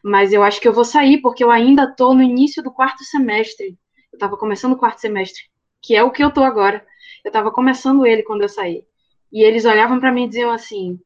[0.03, 3.05] mas eu acho que eu vou sair porque eu ainda estou no início do quarto
[3.05, 3.79] semestre.
[4.13, 5.43] Eu estava começando o quarto semestre,
[5.83, 6.85] que é o que eu estou agora.
[7.25, 8.85] Eu estava começando ele quando eu saí.
[9.33, 10.99] E eles olhavam para mim e diziam assim: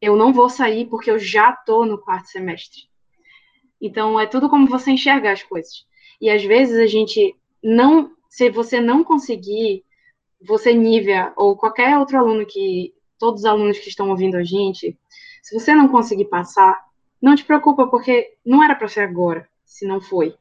[0.00, 2.82] eu não vou sair porque eu já estou no quarto semestre.
[3.80, 5.86] Então é tudo como você enxerga as coisas.
[6.20, 9.82] E às vezes a gente não, se você não conseguir,
[10.46, 14.98] você Nívia ou qualquer outro aluno que todos os alunos que estão ouvindo a gente,
[15.42, 16.78] se você não conseguir passar,
[17.20, 20.34] não te preocupa porque não era para ser agora, se não foi.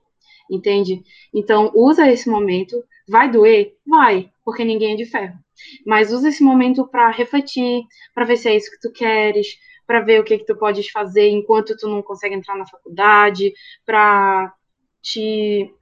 [0.50, 1.02] Entende?
[1.34, 5.38] Então usa esse momento, vai doer, vai, porque ninguém é de ferro.
[5.86, 7.84] Mas usa esse momento para refletir,
[8.14, 10.90] para ver se é isso que tu queres, para ver o que, que tu podes
[10.90, 13.54] fazer enquanto tu não consegue entrar na faculdade,
[13.86, 14.54] para
[15.02, 15.74] te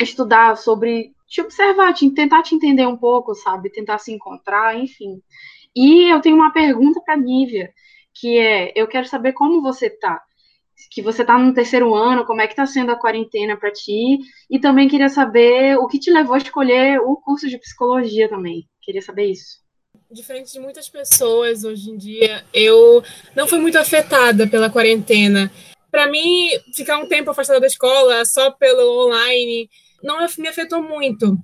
[0.00, 3.70] estudar sobre, te observar, te, tentar te entender um pouco, sabe?
[3.70, 5.20] Tentar se encontrar, enfim.
[5.76, 7.72] E eu tenho uma pergunta para Nívia,
[8.14, 10.20] que é, eu quero saber como você tá.
[10.90, 14.18] Que você tá no terceiro ano, como é que tá sendo a quarentena para ti?
[14.48, 18.66] E também queria saber o que te levou a escolher o curso de psicologia também.
[18.80, 19.68] Queria saber isso
[20.10, 23.02] diferente de muitas pessoas hoje em dia, eu
[23.36, 25.52] não fui muito afetada pela quarentena.
[25.90, 29.68] Para mim, ficar um tempo afastada da escola só pelo online
[30.02, 31.38] não me afetou muito.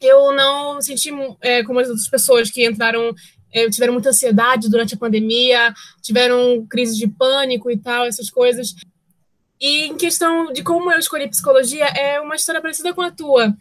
[0.00, 1.10] Eu não senti
[1.40, 3.14] é, como as outras pessoas que entraram,
[3.52, 5.72] é, tiveram muita ansiedade durante a pandemia,
[6.02, 8.74] tiveram crise de pânico e tal, essas coisas.
[9.60, 13.56] E em questão de como eu escolhi psicologia, é uma história parecida com a tua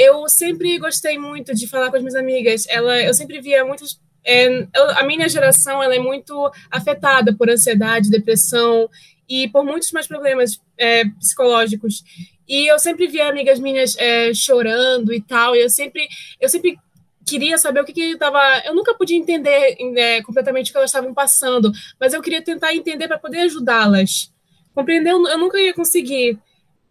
[0.00, 2.66] eu sempre gostei muito de falar com as minhas amigas.
[2.70, 4.00] Ela, eu sempre via muitas.
[4.24, 4.66] É,
[4.96, 8.88] a minha geração ela é muito afetada por ansiedade, depressão
[9.28, 12.02] e por muitos mais problemas é, psicológicos.
[12.50, 15.54] E eu sempre via amigas minhas é, chorando e tal.
[15.54, 16.08] E eu sempre,
[16.40, 16.76] eu sempre
[17.24, 18.40] queria saber o que que estava.
[18.64, 21.70] Eu nunca podia entender né, completamente o que elas estavam passando,
[22.00, 24.32] mas eu queria tentar entender para poder ajudá-las.
[24.74, 26.36] Compreender, eu, nunca ia conseguir.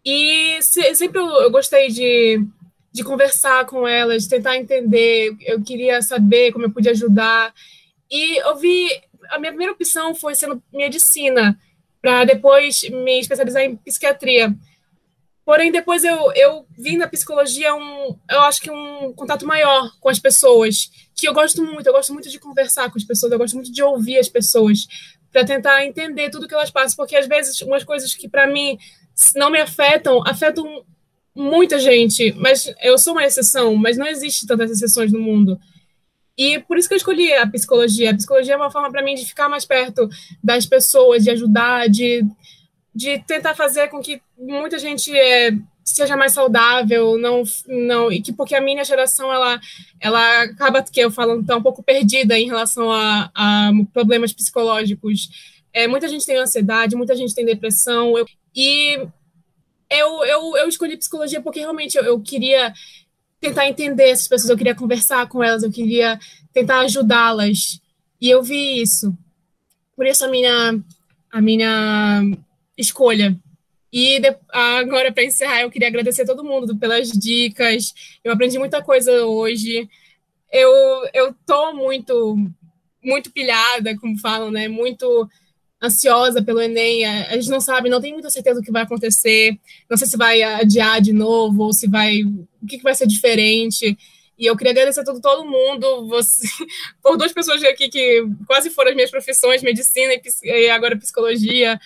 [0.05, 2.41] E se, sempre eu, eu gostei de
[2.91, 5.35] de conversar com elas, tentar entender.
[5.41, 7.53] Eu queria saber como eu podia ajudar.
[8.09, 8.89] E eu vi.
[9.29, 11.59] A minha primeira opção foi sendo medicina,
[12.01, 14.55] para depois me especializar em psiquiatria.
[15.49, 20.07] Porém, depois eu, eu vi na psicologia um, eu acho que um contato maior com
[20.07, 23.39] as pessoas, que eu gosto muito, eu gosto muito de conversar com as pessoas, eu
[23.39, 24.85] gosto muito de ouvir as pessoas,
[25.31, 28.77] para tentar entender tudo que elas passam, porque às vezes umas coisas que para mim
[29.35, 30.85] não me afetam, afetam
[31.33, 35.59] muita gente, mas eu sou uma exceção, mas não existe tantas exceções no mundo.
[36.37, 38.11] E por isso que eu escolhi a psicologia.
[38.11, 40.07] A psicologia é uma forma para mim de ficar mais perto
[40.43, 42.23] das pessoas, de ajudar, de,
[42.99, 45.51] de tentar fazer com que muita gente é,
[45.85, 49.57] seja mais saudável, não, não e que porque a minha geração ela,
[50.01, 55.29] ela acaba que eu falo tá um pouco perdida em relação a, a problemas psicológicos.
[55.71, 58.17] É, muita gente tem ansiedade, muita gente tem depressão.
[58.17, 58.99] Eu, e
[59.89, 62.73] eu, eu, eu escolhi psicologia porque realmente eu, eu queria
[63.39, 66.19] tentar entender essas pessoas, eu queria conversar com elas, eu queria
[66.51, 67.79] tentar ajudá-las.
[68.19, 69.17] E eu vi isso.
[69.95, 70.83] Por isso a minha,
[71.31, 72.21] a minha
[72.81, 73.37] escolha.
[73.91, 77.93] E de, agora, para encerrar, eu queria agradecer a todo mundo pelas dicas.
[78.23, 79.89] Eu aprendi muita coisa hoje.
[80.51, 80.71] Eu,
[81.13, 82.37] eu tô muito,
[83.03, 84.67] muito pilhada, como falam, né?
[84.67, 85.27] Muito
[85.81, 89.57] ansiosa pelo Enem, a, gente não sabe, não tem muita certeza do que vai acontecer,
[89.89, 93.07] não sei se vai adiar de novo, ou se vai, o que, que vai ser
[93.07, 93.97] diferente,
[94.37, 96.45] e eu queria agradecer a todo, todo mundo, você,
[97.01, 101.79] por duas pessoas aqui que quase foram as minhas profissões, medicina e, e agora psicologia,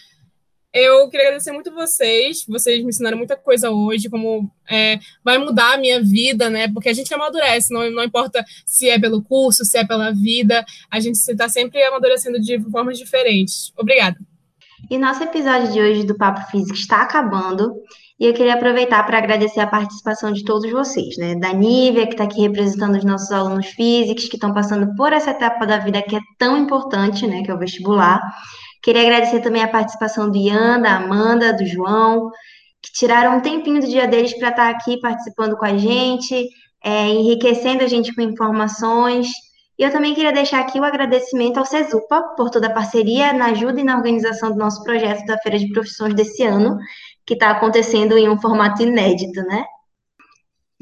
[0.73, 5.75] eu queria agradecer muito vocês, vocês me ensinaram muita coisa hoje, como é, vai mudar
[5.75, 6.67] a minha vida, né?
[6.67, 10.65] Porque a gente amadurece, não, não importa se é pelo curso, se é pela vida,
[10.89, 13.71] a gente está sempre amadurecendo de formas diferentes.
[13.77, 14.17] Obrigada.
[14.89, 17.73] E nosso episódio de hoje do Papo Físico está acabando.
[18.19, 21.35] E eu queria aproveitar para agradecer a participação de todos vocês, né?
[21.35, 25.31] Da Nívia, que está aqui representando os nossos alunos físicos que estão passando por essa
[25.31, 27.43] etapa da vida que é tão importante, né?
[27.43, 28.21] Que é o vestibular.
[28.83, 32.29] Queria agradecer também a participação do Ian, da Amanda, do João,
[32.81, 36.49] que tiraram um tempinho do dia deles para estar tá aqui participando com a gente,
[36.83, 39.29] é, enriquecendo a gente com informações.
[39.79, 43.47] E eu também queria deixar aqui o agradecimento ao CESUPA por toda a parceria na
[43.47, 46.77] ajuda e na organização do nosso projeto da Feira de Profissões desse ano,
[47.25, 49.63] que está acontecendo em um formato inédito, né?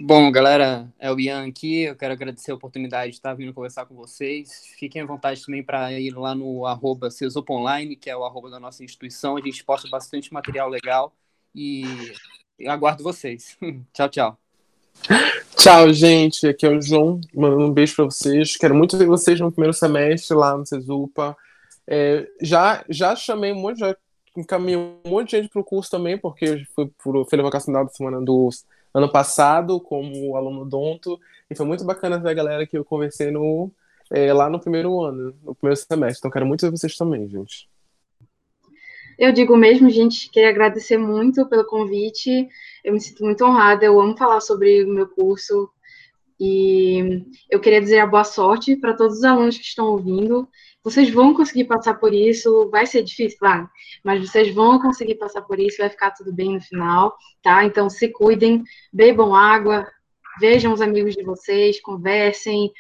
[0.04, 1.84] Bom, galera, é o Ian aqui.
[1.84, 4.66] Eu quero agradecer a oportunidade de estar vindo conversar com vocês.
[4.80, 7.08] Fiquem à vontade também para ir lá no arroba
[7.52, 9.38] Online, que é o arroba da nossa instituição.
[9.38, 11.14] A gente posta bastante material legal
[11.54, 11.84] e
[12.68, 13.56] aguardo vocês.
[13.94, 14.38] tchau, tchau.
[15.56, 16.48] Tchau, gente.
[16.48, 18.58] Aqui é o João, mandando um beijo para vocês.
[18.58, 21.38] Quero muito ver vocês no primeiro semestre lá no Cesupa.
[21.86, 23.96] É, já, já chamei um monte, já
[24.36, 27.86] encaminhei um monte de gente para o curso também, porque eu fui para feira vacacional
[27.86, 31.20] da semana dos ano passado como aluno donto
[31.50, 33.72] e foi muito bacana ver a galera que eu conversei no,
[34.10, 36.20] é, lá no primeiro ano, no primeiro semestre.
[36.20, 37.70] Então quero muito ver vocês também, gente.
[39.18, 42.48] Eu digo mesmo, gente, queria agradecer muito pelo convite.
[42.84, 45.70] Eu me sinto muito honrada, eu amo falar sobre o meu curso.
[46.40, 50.50] E eu queria dizer boa sorte para todos os alunos que estão ouvindo.
[50.84, 53.70] Vocês vão conseguir passar por isso, vai ser difícil, claro,
[54.04, 57.64] mas vocês vão conseguir passar por isso, vai ficar tudo bem no final, tá?
[57.64, 59.88] Então se cuidem, bebam água,
[60.40, 62.72] vejam os amigos de vocês, conversem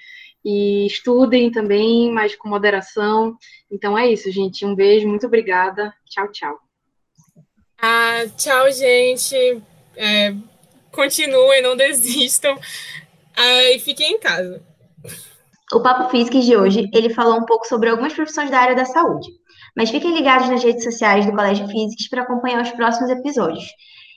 [0.43, 3.37] e estudem também, mas com moderação.
[3.69, 4.65] Então é isso, gente.
[4.65, 5.93] Um beijo, muito obrigada.
[6.09, 6.59] Tchau, tchau.
[7.77, 9.35] Ah, tchau, gente.
[9.95, 10.33] É,
[10.91, 12.59] continuem, não desistam.
[13.35, 14.63] Ah, e fiquem em casa.
[15.73, 18.83] O Papo Físicos de hoje, ele falou um pouco sobre algumas profissões da área da
[18.83, 19.29] saúde.
[19.75, 23.63] Mas fiquem ligados nas redes sociais do Colégio Físicos para acompanhar os próximos episódios.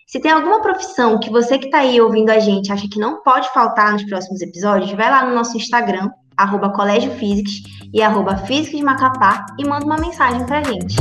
[0.09, 3.23] Se tem alguma profissão que você que está aí ouvindo a gente acha que não
[3.23, 7.13] pode faltar nos próximos episódios, vai lá no nosso Instagram, arroba Colégio
[7.93, 10.97] e arroba Físicos Macapá e manda uma mensagem para a gente.